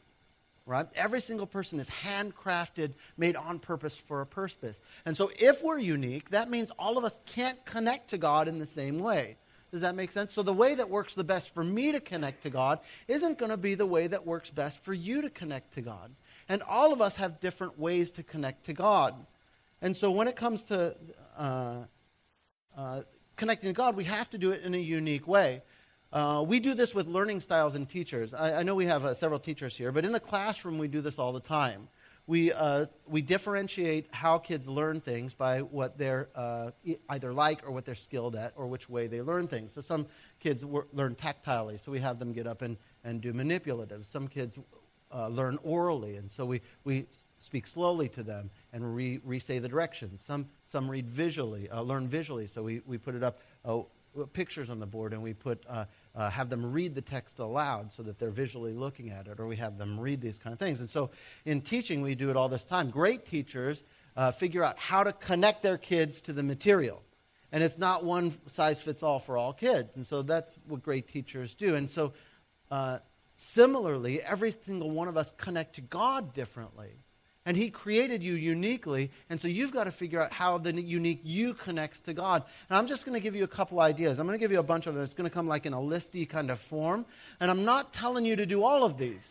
Right? 0.67 0.85
Every 0.93 1.19
single 1.19 1.47
person 1.47 1.79
is 1.79 1.89
handcrafted, 1.89 2.93
made 3.17 3.35
on 3.35 3.57
purpose 3.57 3.97
for 3.97 4.21
a 4.21 4.27
purpose. 4.27 4.83
And 5.05 5.17
so 5.17 5.31
if 5.39 5.63
we're 5.63 5.79
unique, 5.79 6.29
that 6.29 6.51
means 6.51 6.69
all 6.77 6.99
of 6.99 7.03
us 7.03 7.17
can't 7.25 7.65
connect 7.65 8.11
to 8.11 8.19
God 8.19 8.47
in 8.47 8.59
the 8.59 8.67
same 8.67 8.99
way. 8.99 9.37
Does 9.71 9.81
that 9.81 9.95
make 9.95 10.11
sense? 10.11 10.33
So 10.33 10.43
the 10.43 10.53
way 10.53 10.75
that 10.75 10.91
works 10.91 11.15
the 11.15 11.23
best 11.23 11.51
for 11.51 11.63
me 11.63 11.93
to 11.93 11.99
connect 11.99 12.43
to 12.43 12.51
God 12.51 12.79
isn't 13.07 13.39
going 13.39 13.49
to 13.49 13.57
be 13.57 13.73
the 13.73 13.87
way 13.87 14.05
that 14.05 14.27
works 14.27 14.51
best 14.51 14.83
for 14.83 14.93
you 14.93 15.23
to 15.23 15.31
connect 15.31 15.73
to 15.73 15.81
God. 15.81 16.11
And 16.47 16.61
all 16.61 16.93
of 16.93 17.01
us 17.01 17.15
have 17.15 17.39
different 17.39 17.79
ways 17.79 18.11
to 18.11 18.21
connect 18.21 18.67
to 18.67 18.73
God. 18.73 19.15
And 19.81 19.95
so 19.95 20.11
when 20.11 20.27
it 20.27 20.35
comes 20.35 20.63
to 20.65 20.95
uh, 21.37 21.83
uh, 22.75 23.01
connecting 23.35 23.69
to 23.69 23.73
God, 23.73 23.95
we 23.95 24.03
have 24.03 24.29
to 24.31 24.37
do 24.37 24.51
it 24.51 24.63
in 24.63 24.73
a 24.75 24.77
unique 24.77 25.27
way. 25.27 25.61
Uh, 26.11 26.43
we 26.45 26.59
do 26.59 26.73
this 26.73 26.93
with 26.93 27.07
learning 27.07 27.39
styles 27.39 27.75
and 27.75 27.87
teachers. 27.87 28.33
I, 28.33 28.55
I 28.59 28.63
know 28.63 28.75
we 28.75 28.85
have 28.85 29.05
uh, 29.05 29.13
several 29.13 29.39
teachers 29.39 29.75
here, 29.77 29.91
but 29.91 30.05
in 30.05 30.11
the 30.11 30.19
classroom, 30.19 30.77
we 30.77 30.87
do 30.87 31.01
this 31.01 31.19
all 31.19 31.31
the 31.31 31.39
time. 31.39 31.87
We, 32.25 32.51
uh, 32.51 32.87
we 33.07 33.21
differentiate 33.21 34.07
how 34.11 34.37
kids 34.37 34.67
learn 34.67 35.01
things 35.01 35.33
by 35.33 35.61
what 35.61 35.97
they're 35.97 36.29
uh, 36.35 36.71
either 37.09 37.33
like 37.33 37.65
or 37.65 37.71
what 37.71 37.85
they're 37.85 37.95
skilled 37.95 38.35
at 38.35 38.53
or 38.55 38.67
which 38.67 38.89
way 38.89 39.07
they 39.07 39.21
learn 39.21 39.47
things. 39.47 39.73
So 39.73 39.81
some 39.81 40.07
kids 40.39 40.63
learn 40.93 41.15
tactilely, 41.15 41.83
so 41.83 41.91
we 41.91 41.99
have 41.99 42.19
them 42.19 42.33
get 42.33 42.45
up 42.45 42.61
and, 42.61 42.77
and 43.03 43.21
do 43.21 43.33
manipulatives. 43.33 44.05
Some 44.05 44.27
kids 44.27 44.59
learn 45.29 45.57
orally, 45.63 46.17
and 46.17 46.29
so 46.29 46.45
we, 46.45 46.61
we 46.83 47.07
speak 47.39 47.67
slowly 47.67 48.09
to 48.09 48.23
them 48.23 48.49
and 48.73 48.95
re, 48.95 49.19
re-say 49.23 49.59
the 49.59 49.69
directions. 49.69 50.21
Some, 50.25 50.47
some 50.63 50.89
read 50.89 51.09
visually, 51.09 51.69
uh, 51.69 51.81
learn 51.81 52.07
visually, 52.07 52.47
so 52.47 52.63
we, 52.63 52.81
we 52.85 52.97
put 52.97 53.15
it 53.15 53.23
up, 53.23 53.39
uh, 53.65 53.79
pictures 54.33 54.69
on 54.69 54.79
the 54.79 54.85
board, 54.85 55.13
and 55.13 55.21
we 55.21 55.33
put, 55.33 55.63
uh, 55.69 55.85
uh, 56.15 56.29
have 56.29 56.49
them 56.49 56.71
read 56.71 56.95
the 56.95 57.01
text 57.01 57.39
aloud 57.39 57.91
so 57.93 58.03
that 58.03 58.19
they're 58.19 58.29
visually 58.31 58.73
looking 58.73 59.09
at 59.09 59.27
it, 59.27 59.39
or 59.39 59.47
we 59.47 59.55
have 59.55 59.77
them 59.77 59.99
read 59.99 60.19
these 60.21 60.39
kind 60.39 60.53
of 60.53 60.59
things. 60.59 60.79
And 60.79 60.89
so 60.89 61.11
in 61.45 61.61
teaching, 61.61 62.01
we 62.01 62.15
do 62.15 62.29
it 62.29 62.35
all 62.35 62.49
this 62.49 62.65
time. 62.65 62.89
Great 62.89 63.25
teachers 63.25 63.83
uh, 64.17 64.31
figure 64.31 64.63
out 64.63 64.77
how 64.77 65.03
to 65.03 65.13
connect 65.13 65.63
their 65.63 65.77
kids 65.77 66.21
to 66.21 66.33
the 66.33 66.43
material. 66.43 67.01
And 67.51 67.63
it's 67.63 67.77
not 67.77 68.03
one 68.03 68.35
size 68.47 68.81
fits 68.81 69.01
all 69.01 69.19
for 69.19 69.37
all 69.37 69.53
kids. 69.53 69.95
And 69.95 70.05
so 70.05 70.21
that's 70.21 70.57
what 70.67 70.83
great 70.83 71.07
teachers 71.07 71.55
do. 71.55 71.75
And 71.75 71.89
so 71.89 72.13
uh, 72.69 72.99
similarly, 73.35 74.21
every 74.21 74.51
single 74.51 74.91
one 74.91 75.07
of 75.07 75.17
us 75.17 75.33
connect 75.37 75.75
to 75.75 75.81
God 75.81 76.33
differently. 76.33 76.91
And 77.45 77.55
He 77.55 77.69
created 77.69 78.21
you 78.21 78.33
uniquely, 78.33 79.11
and 79.29 79.39
so 79.39 79.47
you've 79.47 79.71
got 79.71 79.85
to 79.85 79.91
figure 79.91 80.21
out 80.21 80.33
how 80.33 80.57
the 80.57 80.73
unique 80.73 81.21
you 81.23 81.53
connects 81.53 82.01
to 82.01 82.13
God. 82.13 82.43
And 82.69 82.77
I'm 82.77 82.85
just 82.85 83.05
going 83.05 83.15
to 83.15 83.21
give 83.21 83.35
you 83.35 83.43
a 83.43 83.47
couple 83.47 83.79
ideas. 83.79 84.19
I'm 84.19 84.27
going 84.27 84.37
to 84.37 84.41
give 84.41 84.51
you 84.51 84.59
a 84.59 84.63
bunch 84.63 84.87
of 84.87 84.93
them. 84.93 85.03
It's 85.03 85.13
going 85.13 85.29
to 85.29 85.33
come 85.33 85.47
like 85.47 85.65
in 85.65 85.73
a 85.73 85.77
listy 85.77 86.27
kind 86.27 86.51
of 86.51 86.59
form. 86.59 87.05
And 87.39 87.49
I'm 87.49 87.65
not 87.65 87.93
telling 87.93 88.25
you 88.25 88.35
to 88.35 88.45
do 88.45 88.63
all 88.63 88.83
of 88.83 88.97
these. 88.97 89.27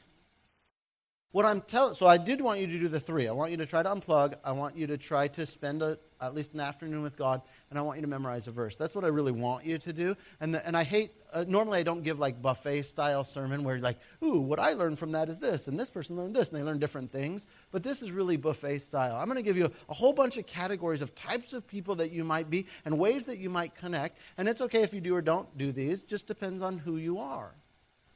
What 1.30 1.44
I'm 1.44 1.60
telling, 1.60 1.94
so 1.94 2.06
I 2.06 2.16
did 2.16 2.40
want 2.40 2.60
you 2.60 2.66
to 2.66 2.78
do 2.78 2.88
the 2.88 2.98
three. 2.98 3.28
I 3.28 3.32
want 3.32 3.50
you 3.50 3.58
to 3.58 3.66
try 3.66 3.82
to 3.82 3.88
unplug. 3.90 4.36
I 4.42 4.52
want 4.52 4.76
you 4.76 4.86
to 4.86 4.96
try 4.96 5.28
to 5.28 5.44
spend 5.44 5.82
a, 5.82 5.98
at 6.20 6.34
least 6.34 6.54
an 6.54 6.60
afternoon 6.60 7.02
with 7.02 7.16
God 7.16 7.42
and 7.70 7.78
I 7.78 7.82
want 7.82 7.98
you 7.98 8.02
to 8.02 8.08
memorize 8.08 8.46
a 8.46 8.50
verse. 8.50 8.76
That's 8.76 8.94
what 8.94 9.04
I 9.04 9.08
really 9.08 9.32
want 9.32 9.66
you 9.66 9.78
to 9.78 9.92
do. 9.92 10.16
And, 10.40 10.54
the, 10.54 10.66
and 10.66 10.74
I 10.74 10.84
hate, 10.84 11.12
uh, 11.32 11.44
normally 11.46 11.78
I 11.78 11.82
don't 11.82 12.02
give 12.02 12.18
like 12.18 12.40
buffet 12.40 12.82
style 12.82 13.24
sermon 13.24 13.62
where 13.62 13.76
you're 13.76 13.84
like, 13.84 13.98
ooh, 14.24 14.40
what 14.40 14.58
I 14.58 14.72
learned 14.72 14.98
from 14.98 15.12
that 15.12 15.28
is 15.28 15.38
this, 15.38 15.68
and 15.68 15.78
this 15.78 15.90
person 15.90 16.16
learned 16.16 16.34
this, 16.34 16.48
and 16.48 16.58
they 16.58 16.62
learn 16.62 16.78
different 16.78 17.12
things. 17.12 17.44
But 17.70 17.82
this 17.82 18.02
is 18.02 18.10
really 18.10 18.38
buffet 18.38 18.78
style. 18.78 19.16
I'm 19.16 19.26
going 19.26 19.36
to 19.36 19.42
give 19.42 19.58
you 19.58 19.70
a 19.88 19.94
whole 19.94 20.14
bunch 20.14 20.38
of 20.38 20.46
categories 20.46 21.02
of 21.02 21.14
types 21.14 21.52
of 21.52 21.66
people 21.66 21.96
that 21.96 22.10
you 22.10 22.24
might 22.24 22.48
be 22.48 22.66
and 22.86 22.98
ways 22.98 23.26
that 23.26 23.38
you 23.38 23.50
might 23.50 23.74
connect. 23.74 24.18
And 24.38 24.48
it's 24.48 24.62
okay 24.62 24.82
if 24.82 24.94
you 24.94 25.02
do 25.02 25.14
or 25.14 25.22
don't 25.22 25.56
do 25.58 25.70
these, 25.70 26.02
just 26.02 26.26
depends 26.26 26.62
on 26.62 26.78
who 26.78 26.96
you 26.96 27.18
are. 27.18 27.54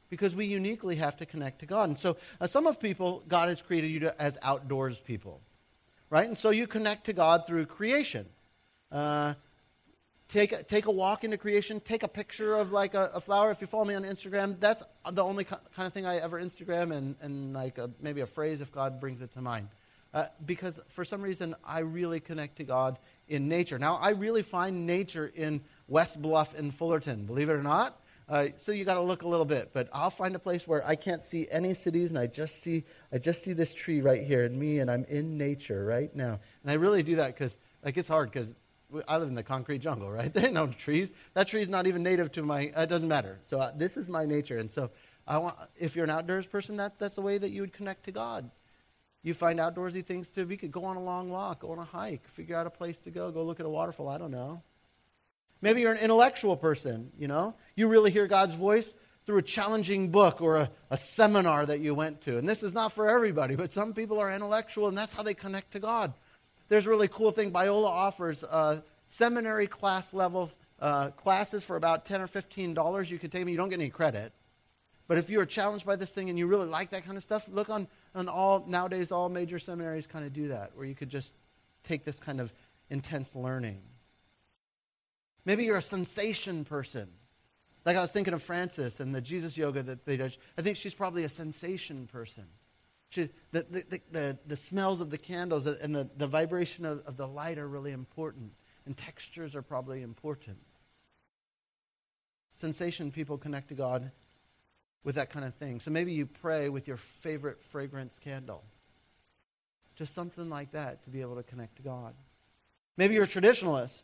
Because 0.09 0.35
we 0.35 0.45
uniquely 0.45 0.95
have 0.95 1.17
to 1.17 1.25
connect 1.27 1.59
to 1.59 1.65
God. 1.67 1.89
And 1.89 1.97
so, 1.97 2.17
uh, 2.41 2.47
some 2.47 2.65
of 2.67 2.79
people, 2.79 3.23
God 3.27 3.49
has 3.49 3.61
created 3.61 3.87
you 3.89 3.99
to, 4.01 4.21
as 4.21 4.37
outdoors 4.41 4.99
people, 4.99 5.41
right? 6.09 6.27
And 6.27 6.37
so 6.37 6.49
you 6.49 6.65
connect 6.67 7.05
to 7.05 7.13
God 7.13 7.45
through 7.47 7.65
creation. 7.67 8.27
Uh, 8.91 9.33
take, 10.29 10.67
take 10.67 10.85
a 10.85 10.91
walk 10.91 11.23
into 11.23 11.37
creation. 11.37 11.79
Take 11.79 12.03
a 12.03 12.07
picture 12.07 12.55
of 12.55 12.71
like 12.71 12.93
a, 12.93 13.11
a, 13.13 13.19
flower. 13.19 13.51
If 13.51 13.61
you 13.61 13.67
follow 13.67 13.85
me 13.85 13.95
on 13.95 14.03
Instagram, 14.03 14.59
that's 14.59 14.83
the 15.11 15.23
only 15.23 15.43
kind 15.43 15.61
of 15.77 15.93
thing 15.93 16.05
I 16.05 16.17
ever 16.17 16.41
Instagram 16.41 16.95
and, 16.95 17.15
and 17.21 17.53
like 17.53 17.77
a, 17.77 17.89
maybe 18.01 18.21
a 18.21 18.27
phrase 18.27 18.61
if 18.61 18.71
God 18.71 18.99
brings 18.99 19.21
it 19.21 19.31
to 19.33 19.41
mind. 19.41 19.67
Uh, 20.13 20.25
because 20.45 20.79
for 20.89 21.03
some 21.03 21.21
reason, 21.21 21.55
I 21.65 21.79
really 21.79 22.19
connect 22.19 22.57
to 22.57 22.63
God 22.63 22.99
in 23.27 23.47
nature. 23.47 23.79
Now, 23.79 23.95
I 23.95 24.11
really 24.11 24.43
find 24.43 24.85
nature 24.85 25.31
in 25.33 25.61
West 25.87 26.21
Bluff 26.21 26.53
and 26.53 26.73
Fullerton, 26.73 27.25
believe 27.25 27.49
it 27.49 27.53
or 27.53 27.63
not. 27.63 27.99
Uh, 28.29 28.47
so 28.57 28.71
you 28.71 28.85
got 28.85 28.93
to 28.93 29.01
look 29.01 29.23
a 29.23 29.27
little 29.27 29.45
bit, 29.45 29.71
but 29.73 29.89
I'll 29.91 30.09
find 30.09 30.35
a 30.35 30.39
place 30.39 30.67
where 30.67 30.85
I 30.87 30.95
can't 30.95 31.23
see 31.23 31.47
any 31.51 31.73
cities, 31.73 32.09
and 32.09 32.17
I 32.17 32.27
just 32.27 32.61
see 32.61 32.83
I 33.11 33.17
just 33.17 33.43
see 33.43 33.53
this 33.53 33.73
tree 33.73 34.01
right 34.01 34.23
here, 34.23 34.45
and 34.45 34.57
me, 34.57 34.79
and 34.79 34.89
I'm 34.89 35.03
in 35.05 35.37
nature 35.37 35.83
right 35.83 36.15
now. 36.15 36.39
And 36.63 36.71
I 36.71 36.75
really 36.75 37.03
do 37.03 37.17
that 37.17 37.27
because 37.27 37.57
like 37.83 37.97
it's 37.97 38.07
hard 38.07 38.31
because 38.31 38.55
I 39.07 39.17
live 39.17 39.29
in 39.29 39.35
the 39.35 39.43
concrete 39.43 39.79
jungle, 39.79 40.11
right? 40.11 40.33
There 40.33 40.45
ain't 40.45 40.53
no 40.53 40.67
trees. 40.67 41.13
That 41.33 41.47
tree 41.47 41.61
is 41.61 41.69
not 41.69 41.87
even 41.87 42.03
native 42.03 42.31
to 42.33 42.43
my. 42.43 42.71
It 42.75 42.89
doesn't 42.89 43.07
matter. 43.07 43.39
So 43.49 43.59
uh, 43.59 43.71
this 43.75 43.97
is 43.97 44.09
my 44.09 44.25
nature, 44.25 44.57
and 44.57 44.71
so 44.71 44.91
I 45.27 45.37
want. 45.37 45.55
If 45.75 45.95
you're 45.95 46.05
an 46.05 46.09
outdoors 46.09 46.45
person, 46.45 46.77
that 46.77 46.99
that's 46.99 47.15
the 47.15 47.21
way 47.21 47.37
that 47.37 47.49
you 47.49 47.61
would 47.61 47.73
connect 47.73 48.05
to 48.05 48.11
God. 48.11 48.49
You 49.23 49.33
find 49.33 49.59
outdoorsy 49.59 50.05
things 50.05 50.27
to. 50.29 50.45
We 50.45 50.57
could 50.57 50.71
go 50.71 50.85
on 50.85 50.97
a 50.97 51.03
long 51.03 51.29
walk, 51.29 51.61
go 51.61 51.71
on 51.71 51.79
a 51.79 51.85
hike, 51.85 52.27
figure 52.27 52.55
out 52.55 52.67
a 52.67 52.69
place 52.69 52.97
to 52.99 53.11
go, 53.11 53.31
go 53.31 53.43
look 53.43 53.59
at 53.59 53.65
a 53.65 53.69
waterfall. 53.69 54.09
I 54.09 54.17
don't 54.17 54.31
know. 54.31 54.61
Maybe 55.61 55.81
you're 55.81 55.93
an 55.93 55.99
intellectual 55.99 56.57
person. 56.57 57.11
You 57.17 57.27
know, 57.29 57.55
you 57.75 57.87
really 57.87 58.11
hear 58.11 58.27
God's 58.27 58.55
voice 58.55 58.93
through 59.25 59.37
a 59.37 59.41
challenging 59.43 60.09
book 60.09 60.41
or 60.41 60.57
a, 60.57 60.69
a 60.89 60.97
seminar 60.97 61.65
that 61.65 61.79
you 61.79 61.95
went 61.95 62.21
to. 62.21 62.37
And 62.37 62.47
this 62.47 62.63
is 62.63 62.73
not 62.73 62.91
for 62.91 63.09
everybody, 63.09 63.55
but 63.55 63.71
some 63.71 63.93
people 63.93 64.19
are 64.19 64.29
intellectual, 64.29 64.87
and 64.87 64.97
that's 64.97 65.13
how 65.13 65.23
they 65.23 65.33
connect 65.33 65.71
to 65.71 65.79
God. 65.79 66.13
There's 66.73 66.87
a 66.87 66.89
really 66.89 67.07
cool 67.07 67.29
thing. 67.29 67.51
Biola 67.51 67.85
offers 67.85 68.43
uh, 68.43 68.81
seminary 69.05 69.67
class 69.67 70.11
level 70.11 70.49
uh, 70.79 71.11
classes 71.11 71.63
for 71.63 71.75
about 71.75 72.07
10 72.07 72.19
or 72.19 72.27
$15. 72.27 73.11
You 73.11 73.19
can 73.19 73.29
take 73.29 73.41
them. 73.41 73.49
You 73.49 73.57
don't 73.57 73.69
get 73.69 73.79
any 73.79 73.91
credit. 73.91 74.33
But 75.07 75.19
if 75.19 75.29
you're 75.29 75.45
challenged 75.45 75.85
by 75.85 75.97
this 75.97 76.13
thing 76.13 76.31
and 76.31 76.39
you 76.39 76.47
really 76.47 76.65
like 76.65 76.89
that 76.89 77.05
kind 77.05 77.15
of 77.15 77.21
stuff, 77.21 77.47
look 77.47 77.69
on, 77.69 77.87
on 78.15 78.27
all, 78.27 78.65
nowadays 78.67 79.11
all 79.11 79.29
major 79.29 79.59
seminaries 79.59 80.07
kind 80.07 80.25
of 80.25 80.33
do 80.33 80.47
that, 80.47 80.71
where 80.73 80.87
you 80.87 80.95
could 80.95 81.09
just 81.09 81.31
take 81.83 82.05
this 82.05 82.19
kind 82.19 82.41
of 82.41 82.51
intense 82.89 83.35
learning. 83.35 83.83
Maybe 85.45 85.65
you're 85.65 85.77
a 85.77 85.79
sensation 85.79 86.65
person. 86.65 87.07
Like 87.85 87.97
I 87.97 88.01
was 88.01 88.11
thinking 88.11 88.33
of 88.33 88.41
Frances 88.41 88.99
and 88.99 89.13
the 89.13 89.21
Jesus 89.21 89.55
yoga 89.55 89.83
that 89.83 90.05
they 90.05 90.17
do. 90.17 90.27
I 90.57 90.63
think 90.63 90.77
she's 90.77 90.95
probably 90.95 91.23
a 91.23 91.29
sensation 91.29 92.07
person. 92.11 92.45
The, 93.13 93.29
the, 93.51 94.01
the, 94.11 94.37
the, 94.47 94.55
smells 94.55 94.99
of 94.99 95.09
the 95.09 95.17
candles 95.17 95.65
and 95.65 95.95
the, 95.95 96.09
the 96.17 96.27
vibration 96.27 96.85
of, 96.85 97.05
of 97.05 97.17
the 97.17 97.27
light 97.27 97.57
are 97.57 97.67
really 97.67 97.91
important. 97.91 98.51
And 98.85 98.97
textures 98.97 99.55
are 99.55 99.61
probably 99.61 100.01
important. 100.01 100.57
Sensation 102.55 103.11
people 103.11 103.37
connect 103.37 103.69
to 103.69 103.75
God 103.75 104.11
with 105.03 105.15
that 105.15 105.29
kind 105.29 105.45
of 105.45 105.53
thing. 105.55 105.79
So 105.79 105.91
maybe 105.91 106.13
you 106.13 106.25
pray 106.25 106.69
with 106.69 106.87
your 106.87 106.97
favorite 106.97 107.61
fragrance 107.63 108.17
candle. 108.23 108.63
Just 109.95 110.13
something 110.13 110.49
like 110.49 110.71
that 110.71 111.03
to 111.03 111.09
be 111.09 111.21
able 111.21 111.35
to 111.35 111.43
connect 111.43 111.75
to 111.77 111.81
God. 111.81 112.13
Maybe 112.97 113.13
you're 113.13 113.25
a 113.25 113.27
traditionalist. 113.27 114.03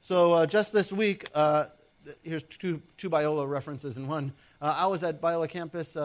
So 0.00 0.32
uh, 0.32 0.46
just 0.46 0.72
this 0.72 0.92
week, 0.92 1.28
uh, 1.34 1.66
here's 2.22 2.44
two, 2.44 2.82
two 2.96 3.10
Biola 3.10 3.48
references 3.48 3.96
in 3.96 4.06
one. 4.06 4.32
Uh, 4.60 4.74
I 4.78 4.86
was 4.86 5.02
at 5.02 5.20
Biola 5.20 5.48
campus. 5.48 5.96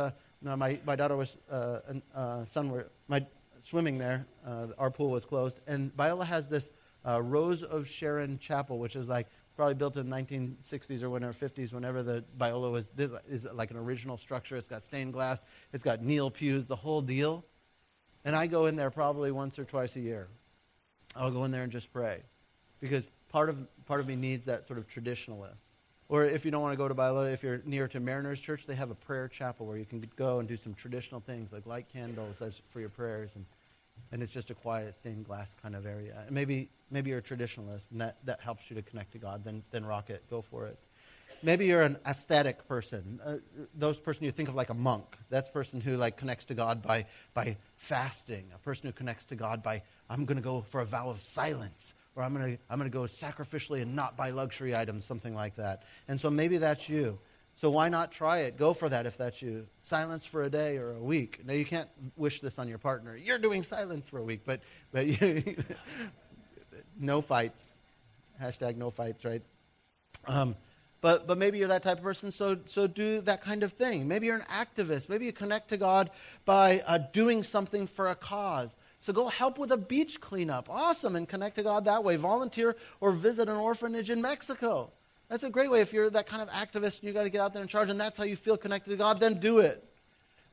Uh, 0.46 0.58
my, 0.58 0.80
my 0.86 0.96
daughter 0.96 1.16
was, 1.16 1.38
uh, 1.52 1.80
uh, 2.16 2.46
son 2.46 2.70
were 2.70 2.88
my, 3.08 3.26
swimming 3.62 3.98
there. 3.98 4.26
Uh, 4.46 4.68
our 4.78 4.90
pool 4.90 5.10
was 5.10 5.26
closed. 5.26 5.60
And 5.68 5.96
Biola 5.96 6.26
has 6.26 6.50
this 6.50 6.72
uh, 7.08 7.22
Rose 7.22 7.64
of 7.64 7.88
Sharon 7.88 8.40
Chapel, 8.40 8.80
which 8.80 8.96
is 8.96 9.08
like 9.08 9.28
probably 9.56 9.76
built 9.76 9.98
in 9.98 10.10
the 10.10 10.16
1960s 10.16 11.04
or 11.04 11.10
whenever 11.10 11.34
50s, 11.34 11.74
whenever 11.74 12.02
the 12.02 12.24
Biola 12.40 12.72
was, 12.72 12.90
this 12.96 13.12
is 13.30 13.46
like 13.54 13.72
an 13.72 13.78
original 13.78 14.18
structure. 14.18 14.58
It's 14.58 14.68
got 14.68 14.84
stained 14.84 15.14
glass. 15.14 15.44
It's 15.74 15.84
got 15.84 16.02
Neil 16.02 16.32
pews, 16.32 16.66
the 16.66 16.76
whole 16.76 17.02
deal. 17.02 17.46
And 18.26 18.36
I 18.36 18.48
go 18.48 18.66
in 18.68 18.76
there 18.76 18.92
probably 18.92 19.32
once 19.32 19.60
or 19.60 19.66
twice 19.66 19.96
a 19.96 20.00
year. 20.00 20.28
I'll 21.16 21.32
go 21.32 21.44
in 21.44 21.52
there 21.52 21.64
and 21.64 21.72
just 21.72 21.92
pray. 21.92 22.22
Because 22.80 23.12
part 23.30 23.50
of, 23.50 23.58
part 23.86 24.00
of 24.00 24.08
me 24.08 24.16
needs 24.16 24.46
that 24.46 24.66
sort 24.66 24.80
of 24.80 24.88
traditionalist. 24.88 25.58
Or 26.12 26.26
if 26.26 26.44
you 26.44 26.52
don't 26.52 26.62
want 26.62 26.74
to 26.74 26.78
go 26.78 26.90
to 26.90 26.94
Biola, 26.94 27.32
if 27.32 27.42
you're 27.42 27.62
near 27.64 27.88
to 27.88 28.02
Mariners 28.02 28.42
Church, 28.42 28.66
they 28.68 28.76
have 28.76 28.92
a 28.92 28.96
prayer 28.96 29.30
chapel 29.30 29.66
where 29.66 29.78
you 29.78 29.86
can 29.86 30.06
go 30.18 30.40
and 30.40 30.48
do 30.48 30.58
some 30.58 30.74
traditional 30.74 31.22
things 31.22 31.54
like 31.54 31.66
light 31.66 31.86
candles 31.88 32.36
for 32.70 32.82
your 32.82 32.90
prayers, 32.90 33.32
and, 33.36 33.46
and 34.12 34.22
it's 34.22 34.34
just 34.34 34.50
a 34.50 34.54
quiet 34.54 34.94
stained 34.94 35.26
glass 35.26 35.56
kind 35.62 35.74
of 35.74 35.86
area. 35.86 36.22
And 36.26 36.36
maybe 36.36 36.68
maybe 36.90 37.12
you're 37.12 37.20
a 37.20 37.22
traditionalist, 37.22 37.84
and 37.92 38.02
that, 38.02 38.18
that 38.26 38.42
helps 38.42 38.70
you 38.70 38.76
to 38.76 38.82
connect 38.82 39.14
to 39.14 39.20
God. 39.20 39.46
Then 39.46 39.64
then 39.72 39.86
rock 39.86 40.10
it, 40.10 40.30
go 40.30 40.42
for 40.42 40.66
it. 40.66 40.78
Maybe 41.44 41.68
you're 41.68 41.82
an 41.82 41.98
ascetic 42.06 42.68
person. 42.68 43.22
Uh, 43.26 43.38
those 43.74 43.98
person 43.98 44.26
you 44.26 44.32
think 44.32 44.50
of 44.50 44.54
like 44.54 44.70
a 44.70 44.74
monk. 44.74 45.16
That's 45.30 45.48
person 45.48 45.80
who 45.80 45.96
like 45.96 46.18
connects 46.18 46.44
to 46.46 46.54
God 46.54 46.82
by 46.82 47.06
by 47.34 47.56
fasting. 47.78 48.52
A 48.54 48.60
person 48.60 48.86
who 48.88 48.92
connects 48.92 49.24
to 49.26 49.36
God 49.36 49.64
by 49.64 49.82
I'm 50.10 50.26
going 50.26 50.36
to 50.36 50.44
go 50.44 50.60
for 50.60 50.82
a 50.82 50.86
vow 50.86 51.10
of 51.10 51.22
silence 51.22 51.94
or 52.16 52.24
I'm 52.24 52.34
going 52.34 52.58
to 52.58 52.64
I'm 52.70 52.78
going 52.78 52.90
to 52.90 52.98
go 52.98 53.04
sacrificially 53.04 53.82
and 53.82 53.96
not 53.96 54.18
buy 54.18 54.32
luxury 54.32 54.76
items, 54.76 55.06
something 55.06 55.34
like 55.34 55.56
that. 55.56 55.84
And 56.08 56.20
so 56.20 56.30
maybe 56.30 56.58
that's 56.58 56.90
you. 56.90 57.20
So 57.56 57.70
why 57.70 57.90
not 57.90 58.12
try 58.12 58.40
it? 58.40 58.58
Go 58.58 58.74
for 58.74 58.90
that 58.90 59.06
if 59.06 59.18
that's 59.18 59.42
you. 59.42 59.68
Silence 59.82 60.26
for 60.26 60.44
a 60.44 60.50
day 60.50 60.78
or 60.78 60.92
a 60.96 61.00
week. 61.00 61.42
Now 61.46 61.54
you 61.54 61.66
can't 61.66 61.90
wish 62.16 62.42
this 62.42 62.58
on 62.58 62.68
your 62.68 62.78
partner. 62.78 63.16
You're 63.16 63.38
doing 63.38 63.64
silence 63.64 64.08
for 64.08 64.20
a 64.20 64.24
week, 64.24 64.42
but 64.46 64.62
but 64.92 65.06
no 67.00 67.22
fights. 67.22 67.76
Hashtag 68.42 68.78
no 68.78 68.90
fights, 68.90 69.24
right? 69.26 69.44
Um, 70.26 70.56
but 71.02 71.28
but 71.28 71.38
maybe 71.38 71.58
you're 71.58 71.68
that 71.68 71.84
type 71.84 71.98
of 71.98 72.04
person. 72.04 72.32
So 72.32 72.58
so 72.66 72.88
do 72.88 73.22
that 73.22 73.44
kind 73.44 73.64
of 73.64 73.74
thing. 73.74 74.08
Maybe 74.08 74.28
you're 74.28 74.38
an 74.38 74.46
activist. 74.50 75.10
Maybe 75.10 75.26
you 75.26 75.34
connect 75.34 75.70
to 75.70 75.78
God 75.78 76.10
by 76.46 76.82
uh, 76.88 77.00
doing 77.12 77.44
something 77.44 77.88
for 77.88 78.08
a 78.08 78.16
cause. 78.16 78.76
So 79.02 79.14
go 79.14 79.28
help 79.28 79.58
with 79.58 79.72
a 79.72 79.78
beach 79.78 80.22
cleanup. 80.22 80.70
Awesome. 80.70 81.16
And 81.16 81.28
connect 81.28 81.56
to 81.56 81.64
God 81.64 81.86
that 81.86 82.04
way. 82.04 82.16
Volunteer 82.18 82.76
or 83.00 83.12
visit 83.12 83.50
an 83.50 83.58
orphanage 83.58 84.12
in 84.12 84.22
Mexico. 84.22 84.92
That's 85.28 85.44
a 85.44 85.50
great 85.50 85.72
way. 85.72 85.82
If 85.82 85.92
you're 85.92 86.10
that 86.12 86.28
kind 86.28 86.42
of 86.42 86.50
activist 86.50 87.00
and 87.00 87.08
you 87.08 87.14
got 87.14 87.24
to 87.24 87.32
get 87.32 87.42
out 87.42 87.52
there 87.52 87.64
and 87.64 87.70
charge 87.70 87.90
and 87.90 88.00
that's 88.00 88.18
how 88.18 88.26
you 88.26 88.36
feel 88.36 88.58
connected 88.58 88.92
to 88.92 88.96
God, 88.96 89.20
then 89.20 89.40
do 89.40 89.58
it. 89.58 89.84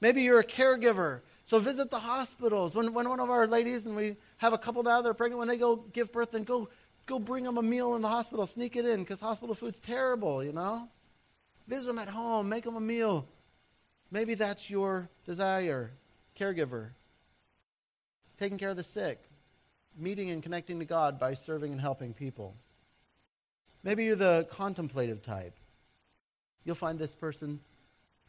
Maybe 0.01 0.23
you're 0.23 0.41
a 0.41 0.45
caregiver. 0.45 1.21
So 1.45 1.59
visit 1.59 1.91
the 1.91 1.99
hospitals. 1.99 2.75
When, 2.75 2.95
when 2.95 3.09
one 3.09 3.21
of 3.21 3.29
our 3.29 3.47
ladies, 3.47 3.85
and 3.85 3.95
we 3.95 4.17
have 4.39 4.55
a 4.55 4.59
couple 4.59 4.83
now 4.83 5.03
that 5.03 5.09
are 5.09 5.15
pregnant, 5.15 5.41
when 5.41 5.49
they 5.49 5.59
go 5.59 5.77
give 5.77 6.11
birth, 6.11 6.31
then 6.31 6.45
go, 6.45 6.71
go 7.05 7.19
bring 7.19 7.45
them 7.45 7.59
a 7.59 7.63
meal 7.63 7.97
in 7.97 8.03
the 8.03 8.09
hospital. 8.09 8.47
Sneak 8.47 8.77
it 8.77 8.87
in 8.87 9.01
because 9.01 9.21
hospital 9.21 9.55
food's 9.55 9.81
terrible, 9.81 10.43
you 10.43 10.53
know? 10.53 10.89
Visit 11.67 11.89
them 11.89 11.99
at 11.99 12.09
home. 12.09 12.49
Make 12.49 12.65
them 12.65 12.77
a 12.77 12.81
meal. 12.81 13.27
Maybe 14.11 14.35
that's 14.35 14.71
your 14.71 15.11
desire. 15.27 15.91
Caregiver 16.39 16.93
taking 18.39 18.59
care 18.59 18.71
of 18.71 18.77
the 18.77 18.83
sick, 18.83 19.21
meeting 19.97 20.31
and 20.31 20.43
connecting 20.43 20.79
to 20.79 20.85
God 20.85 21.19
by 21.19 21.35
serving 21.35 21.73
and 21.73 21.81
helping 21.81 22.15
people. 22.15 22.55
Maybe 23.83 24.05
you're 24.05 24.17
the 24.17 24.47
contemplative 24.51 25.23
type. 25.23 25.55
You'll 26.65 26.75
find 26.75 26.99
this 26.99 27.13
person 27.13 27.61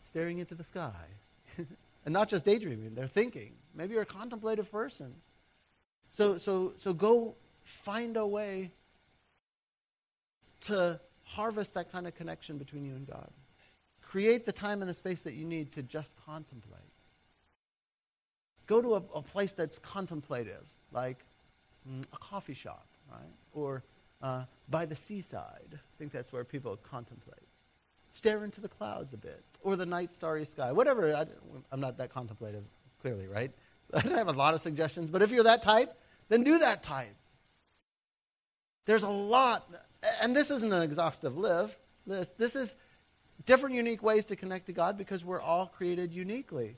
staring 0.08 0.40
into 0.40 0.56
the 0.56 0.64
sky. 0.64 0.94
and 2.06 2.14
not 2.14 2.30
just 2.30 2.46
daydreaming, 2.46 2.96
they're 2.96 3.08
thinking. 3.08 3.54
Maybe 3.76 3.94
you're 3.94 4.04
a 4.04 4.06
contemplative 4.06 4.72
person. 4.72 5.14
So, 6.12 6.38
so, 6.38 6.74
so 6.78 6.94
go 6.94 7.36
find 7.64 8.18
a 8.18 8.26
way 8.26 8.72
to 10.62 11.00
harvest 11.24 11.76
that 11.76 11.92
kind 11.92 12.08
of 12.08 12.16
connection 12.16 12.58
between 12.58 12.86
you 12.86 12.94
and 12.94 13.08
God. 13.08 13.30
Create 14.02 14.46
the 14.46 14.52
time 14.52 14.82
and 14.82 14.90
the 14.90 14.94
space 14.96 15.22
that 15.22 15.34
you 15.34 15.46
need 15.46 15.72
to 15.74 15.84
just 15.84 16.16
contemplate. 16.26 16.82
Go 18.70 18.84
to 18.84 18.94
a, 18.94 19.02
a 19.16 19.22
place 19.24 19.54
that's 19.54 19.80
contemplative, 19.80 20.64
like 20.92 21.18
mm, 21.90 22.04
a 22.14 22.18
coffee 22.18 22.54
shop, 22.54 22.86
right? 23.12 23.34
Or 23.52 23.84
uh, 24.22 24.44
by 24.70 24.86
the 24.86 24.96
seaside. 24.96 25.74
I 25.74 25.94
think 25.98 26.12
that's 26.12 26.32
where 26.32 26.44
people 26.44 26.78
contemplate. 26.78 27.48
Stare 28.12 28.44
into 28.44 28.62
the 28.62 28.68
clouds 28.68 29.12
a 29.16 29.18
bit, 29.18 29.44
or 29.64 29.76
the 29.76 29.88
night 29.88 30.14
starry 30.14 30.46
sky, 30.46 30.72
whatever. 30.72 31.16
I, 31.16 31.26
am 31.74 31.80
not 31.80 31.98
that 31.98 32.14
contemplative, 32.14 32.64
clearly, 33.02 33.26
right? 33.26 33.52
I 33.94 34.02
don't 34.02 34.16
have 34.16 34.28
a 34.28 34.34
lot 34.34 34.54
of 34.54 34.62
suggestions, 34.62 35.10
but 35.10 35.24
if 35.24 35.32
you're 35.32 35.46
that 35.46 35.64
type, 35.64 35.92
then 36.28 36.44
do 36.44 36.60
that 36.60 36.84
type. 36.84 37.16
There's 38.86 39.04
a 39.04 39.10
lot, 39.10 39.68
and 40.22 40.36
this 40.36 40.52
isn't 40.52 40.72
an 40.72 40.84
exhaustive 40.84 41.36
list. 41.36 42.38
This 42.38 42.56
is 42.56 42.76
different, 43.48 43.76
unique 43.76 44.04
ways 44.04 44.26
to 44.26 44.36
connect 44.36 44.68
to 44.68 44.74
God 44.74 44.96
because 44.96 45.26
we're 45.26 45.42
all 45.42 45.66
created 45.66 46.14
uniquely. 46.14 46.78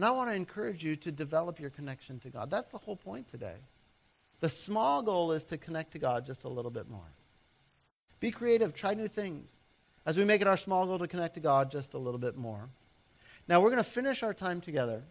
And 0.00 0.06
I 0.06 0.12
want 0.12 0.30
to 0.30 0.34
encourage 0.34 0.82
you 0.82 0.96
to 0.96 1.12
develop 1.12 1.60
your 1.60 1.68
connection 1.68 2.18
to 2.20 2.30
God. 2.30 2.50
That's 2.50 2.70
the 2.70 2.78
whole 2.78 2.96
point 2.96 3.30
today. 3.30 3.56
The 4.40 4.48
small 4.48 5.02
goal 5.02 5.32
is 5.32 5.44
to 5.44 5.58
connect 5.58 5.92
to 5.92 5.98
God 5.98 6.24
just 6.24 6.44
a 6.44 6.48
little 6.48 6.70
bit 6.70 6.88
more. 6.88 7.12
Be 8.18 8.30
creative, 8.30 8.74
try 8.74 8.94
new 8.94 9.08
things 9.08 9.58
as 10.06 10.16
we 10.16 10.24
make 10.24 10.40
it 10.40 10.46
our 10.46 10.56
small 10.56 10.86
goal 10.86 10.98
to 11.00 11.06
connect 11.06 11.34
to 11.34 11.40
God 11.40 11.70
just 11.70 11.92
a 11.92 11.98
little 11.98 12.16
bit 12.18 12.38
more. 12.38 12.70
Now, 13.46 13.60
we're 13.60 13.68
going 13.68 13.76
to 13.76 13.90
finish 13.90 14.22
our 14.22 14.32
time 14.32 14.62
together 14.62 15.02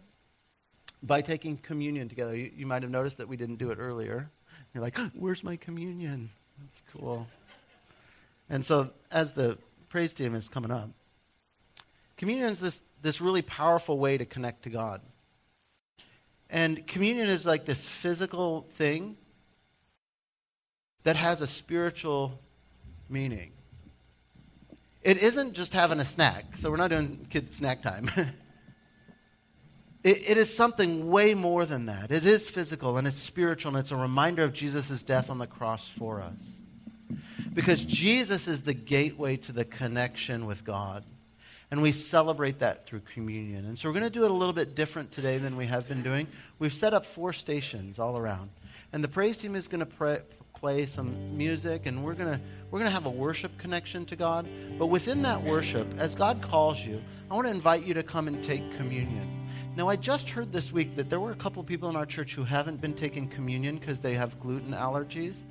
by 1.04 1.20
taking 1.20 1.56
communion 1.58 2.08
together. 2.08 2.36
You, 2.36 2.50
you 2.52 2.66
might 2.66 2.82
have 2.82 2.90
noticed 2.90 3.18
that 3.18 3.28
we 3.28 3.36
didn't 3.36 3.58
do 3.58 3.70
it 3.70 3.78
earlier. 3.78 4.28
You're 4.74 4.82
like, 4.82 4.98
where's 5.14 5.44
my 5.44 5.54
communion? 5.54 6.30
That's 6.58 6.82
cool. 6.92 7.28
And 8.48 8.64
so, 8.64 8.90
as 9.12 9.34
the 9.34 9.56
praise 9.88 10.12
team 10.12 10.34
is 10.34 10.48
coming 10.48 10.72
up, 10.72 10.90
communion 12.16 12.48
is 12.48 12.58
this 12.58 12.82
this 13.02 13.20
really 13.20 13.42
powerful 13.42 13.98
way 13.98 14.18
to 14.18 14.24
connect 14.24 14.64
to 14.64 14.70
God. 14.70 15.00
And 16.50 16.86
communion 16.86 17.28
is 17.28 17.46
like 17.46 17.64
this 17.64 17.86
physical 17.86 18.66
thing 18.72 19.16
that 21.04 21.16
has 21.16 21.40
a 21.40 21.46
spiritual 21.46 22.38
meaning. 23.08 23.52
it 25.02 25.22
isn't 25.22 25.54
just 25.54 25.72
having 25.72 25.98
a 25.98 26.04
snack. 26.04 26.56
So 26.56 26.70
we're 26.70 26.76
not 26.76 26.90
doing 26.90 27.26
kid 27.30 27.54
snack 27.54 27.82
time. 27.82 28.10
it, 30.04 30.30
it 30.30 30.36
is 30.36 30.54
something 30.54 31.10
way 31.10 31.34
more 31.34 31.64
than 31.64 31.86
that. 31.86 32.10
It 32.10 32.26
is 32.26 32.50
physical 32.50 32.98
and 32.98 33.06
it's 33.06 33.16
spiritual, 33.16 33.70
and 33.70 33.78
it's 33.78 33.92
a 33.92 33.96
reminder 33.96 34.42
of 34.44 34.52
Jesus' 34.52 35.02
death 35.02 35.30
on 35.30 35.38
the 35.38 35.46
cross 35.46 35.88
for 35.88 36.20
us. 36.20 36.56
Because 37.54 37.82
Jesus 37.82 38.46
is 38.46 38.62
the 38.62 38.74
gateway 38.74 39.36
to 39.38 39.52
the 39.52 39.64
connection 39.64 40.46
with 40.46 40.64
God. 40.64 41.04
And 41.70 41.82
we 41.82 41.92
celebrate 41.92 42.58
that 42.58 42.86
through 42.86 43.02
communion. 43.14 43.64
And 43.64 43.78
so 43.78 43.88
we're 43.88 43.92
going 43.94 44.04
to 44.04 44.10
do 44.10 44.24
it 44.24 44.30
a 44.30 44.34
little 44.34 44.52
bit 44.52 44.74
different 44.74 45.12
today 45.12 45.38
than 45.38 45.56
we 45.56 45.66
have 45.66 45.86
been 45.86 46.02
doing. 46.02 46.26
We've 46.58 46.72
set 46.72 46.94
up 46.94 47.06
four 47.06 47.32
stations 47.32 47.98
all 47.98 48.18
around. 48.18 48.50
And 48.92 49.04
the 49.04 49.08
praise 49.08 49.36
team 49.36 49.54
is 49.54 49.68
going 49.68 49.80
to 49.80 49.86
pray, 49.86 50.20
play 50.54 50.86
some 50.86 51.36
music, 51.36 51.86
and 51.86 52.02
we're 52.02 52.14
going 52.14 52.32
to 52.32 52.40
we're 52.70 52.78
going 52.78 52.88
to 52.88 52.94
have 52.94 53.06
a 53.06 53.10
worship 53.10 53.56
connection 53.58 54.04
to 54.06 54.16
God. 54.16 54.46
But 54.78 54.86
within 54.86 55.22
that 55.22 55.42
worship, 55.42 55.86
as 55.98 56.14
God 56.14 56.40
calls 56.42 56.84
you, 56.84 57.02
I 57.30 57.34
want 57.34 57.46
to 57.46 57.52
invite 57.52 57.84
you 57.84 57.94
to 57.94 58.02
come 58.02 58.28
and 58.28 58.44
take 58.44 58.76
communion. 58.76 59.40
Now, 59.76 59.88
I 59.88 59.96
just 59.96 60.28
heard 60.28 60.52
this 60.52 60.72
week 60.72 60.96
that 60.96 61.08
there 61.08 61.20
were 61.20 61.30
a 61.30 61.36
couple 61.36 61.62
people 61.62 61.88
in 61.88 61.96
our 61.96 62.06
church 62.06 62.34
who 62.34 62.42
haven't 62.42 62.80
been 62.80 62.92
taking 62.92 63.28
communion 63.28 63.76
because 63.76 64.00
they 64.00 64.14
have 64.14 64.38
gluten 64.40 64.72
allergies. 64.72 65.42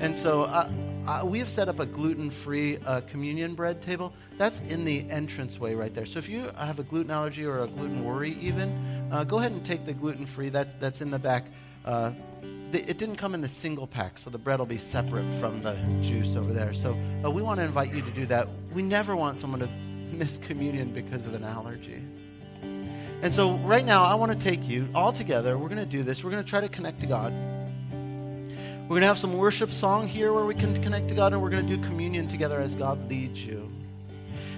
And 0.00 0.16
so 0.16 0.44
uh, 0.44 0.70
uh, 1.06 1.26
we 1.26 1.38
have 1.38 1.48
set 1.48 1.68
up 1.68 1.78
a 1.78 1.86
gluten 1.86 2.30
free 2.30 2.78
uh, 2.86 3.02
communion 3.02 3.54
bread 3.54 3.82
table. 3.82 4.12
That's 4.38 4.60
in 4.60 4.84
the 4.84 5.04
entranceway 5.10 5.74
right 5.74 5.92
there. 5.92 6.06
So 6.06 6.20
if 6.20 6.28
you 6.28 6.50
have 6.56 6.78
a 6.78 6.84
gluten 6.84 7.10
allergy 7.10 7.44
or 7.44 7.64
a 7.64 7.66
gluten 7.66 8.04
worry, 8.04 8.38
even, 8.40 8.70
uh, 9.10 9.24
go 9.24 9.38
ahead 9.38 9.50
and 9.50 9.66
take 9.66 9.84
the 9.84 9.92
gluten 9.92 10.26
free. 10.26 10.48
That, 10.48 10.80
that's 10.80 11.00
in 11.00 11.10
the 11.10 11.18
back. 11.18 11.44
Uh, 11.84 12.12
the, 12.70 12.88
it 12.88 12.98
didn't 12.98 13.16
come 13.16 13.34
in 13.34 13.40
the 13.40 13.48
single 13.48 13.88
pack, 13.88 14.16
so 14.16 14.30
the 14.30 14.38
bread 14.38 14.60
will 14.60 14.66
be 14.66 14.78
separate 14.78 15.24
from 15.40 15.60
the 15.62 15.74
juice 16.02 16.36
over 16.36 16.52
there. 16.52 16.72
So 16.72 16.96
uh, 17.24 17.30
we 17.30 17.42
want 17.42 17.58
to 17.58 17.66
invite 17.66 17.92
you 17.92 18.00
to 18.00 18.10
do 18.12 18.26
that. 18.26 18.46
We 18.72 18.82
never 18.82 19.16
want 19.16 19.38
someone 19.38 19.60
to 19.60 19.68
miss 20.12 20.38
communion 20.38 20.92
because 20.92 21.24
of 21.24 21.34
an 21.34 21.42
allergy. 21.42 22.00
And 23.20 23.32
so 23.32 23.56
right 23.58 23.84
now, 23.84 24.04
I 24.04 24.14
want 24.14 24.30
to 24.30 24.38
take 24.38 24.68
you 24.68 24.88
all 24.94 25.12
together. 25.12 25.58
We're 25.58 25.68
going 25.68 25.84
to 25.84 25.86
do 25.86 26.04
this. 26.04 26.22
We're 26.22 26.30
going 26.30 26.44
to 26.44 26.48
try 26.48 26.60
to 26.60 26.68
connect 26.68 27.00
to 27.00 27.06
God. 27.06 27.32
We're 28.82 28.94
going 28.94 29.00
to 29.00 29.08
have 29.08 29.18
some 29.18 29.36
worship 29.36 29.72
song 29.72 30.06
here 30.06 30.32
where 30.32 30.44
we 30.44 30.54
can 30.54 30.80
connect 30.80 31.08
to 31.08 31.16
God, 31.16 31.32
and 31.32 31.42
we're 31.42 31.50
going 31.50 31.66
to 31.66 31.76
do 31.76 31.82
communion 31.82 32.28
together 32.28 32.60
as 32.60 32.76
God 32.76 33.10
leads 33.10 33.44
you. 33.44 33.68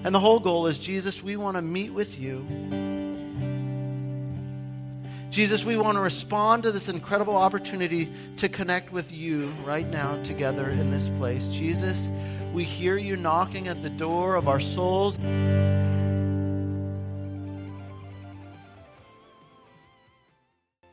And 0.05 0.15
the 0.15 0.21
whole 0.21 0.41
goal 0.41 0.67
is 0.67 0.79
Jesus, 0.79 1.23
we 1.23 1.37
want 1.37 1.57
to 1.57 1.63
meet 1.63 1.93
with 1.93 2.19
you. 2.19 2.47
Jesus, 5.31 5.65
we 5.65 5.77
want 5.77 5.97
to 5.97 6.03
respond 6.03 6.65
to 6.65 6.73
this 6.73 6.89
incredible 6.89 7.37
opportunity 7.37 8.09
to 8.39 8.49
connect 8.49 8.91
with 8.93 9.13
you 9.13 9.47
right 9.65 9.87
now 9.87 10.21
together 10.25 10.71
in 10.71 10.91
this 10.91 11.09
place. 11.11 11.47
Jesus, 11.49 12.11
we 12.53 12.65
hear 12.65 12.97
you 12.97 13.17
knocking 13.17 13.69
at 13.69 13.81
the 13.83 13.91
door 13.91 14.35
of 14.35 14.49
our 14.49 14.59
souls. 14.59 15.19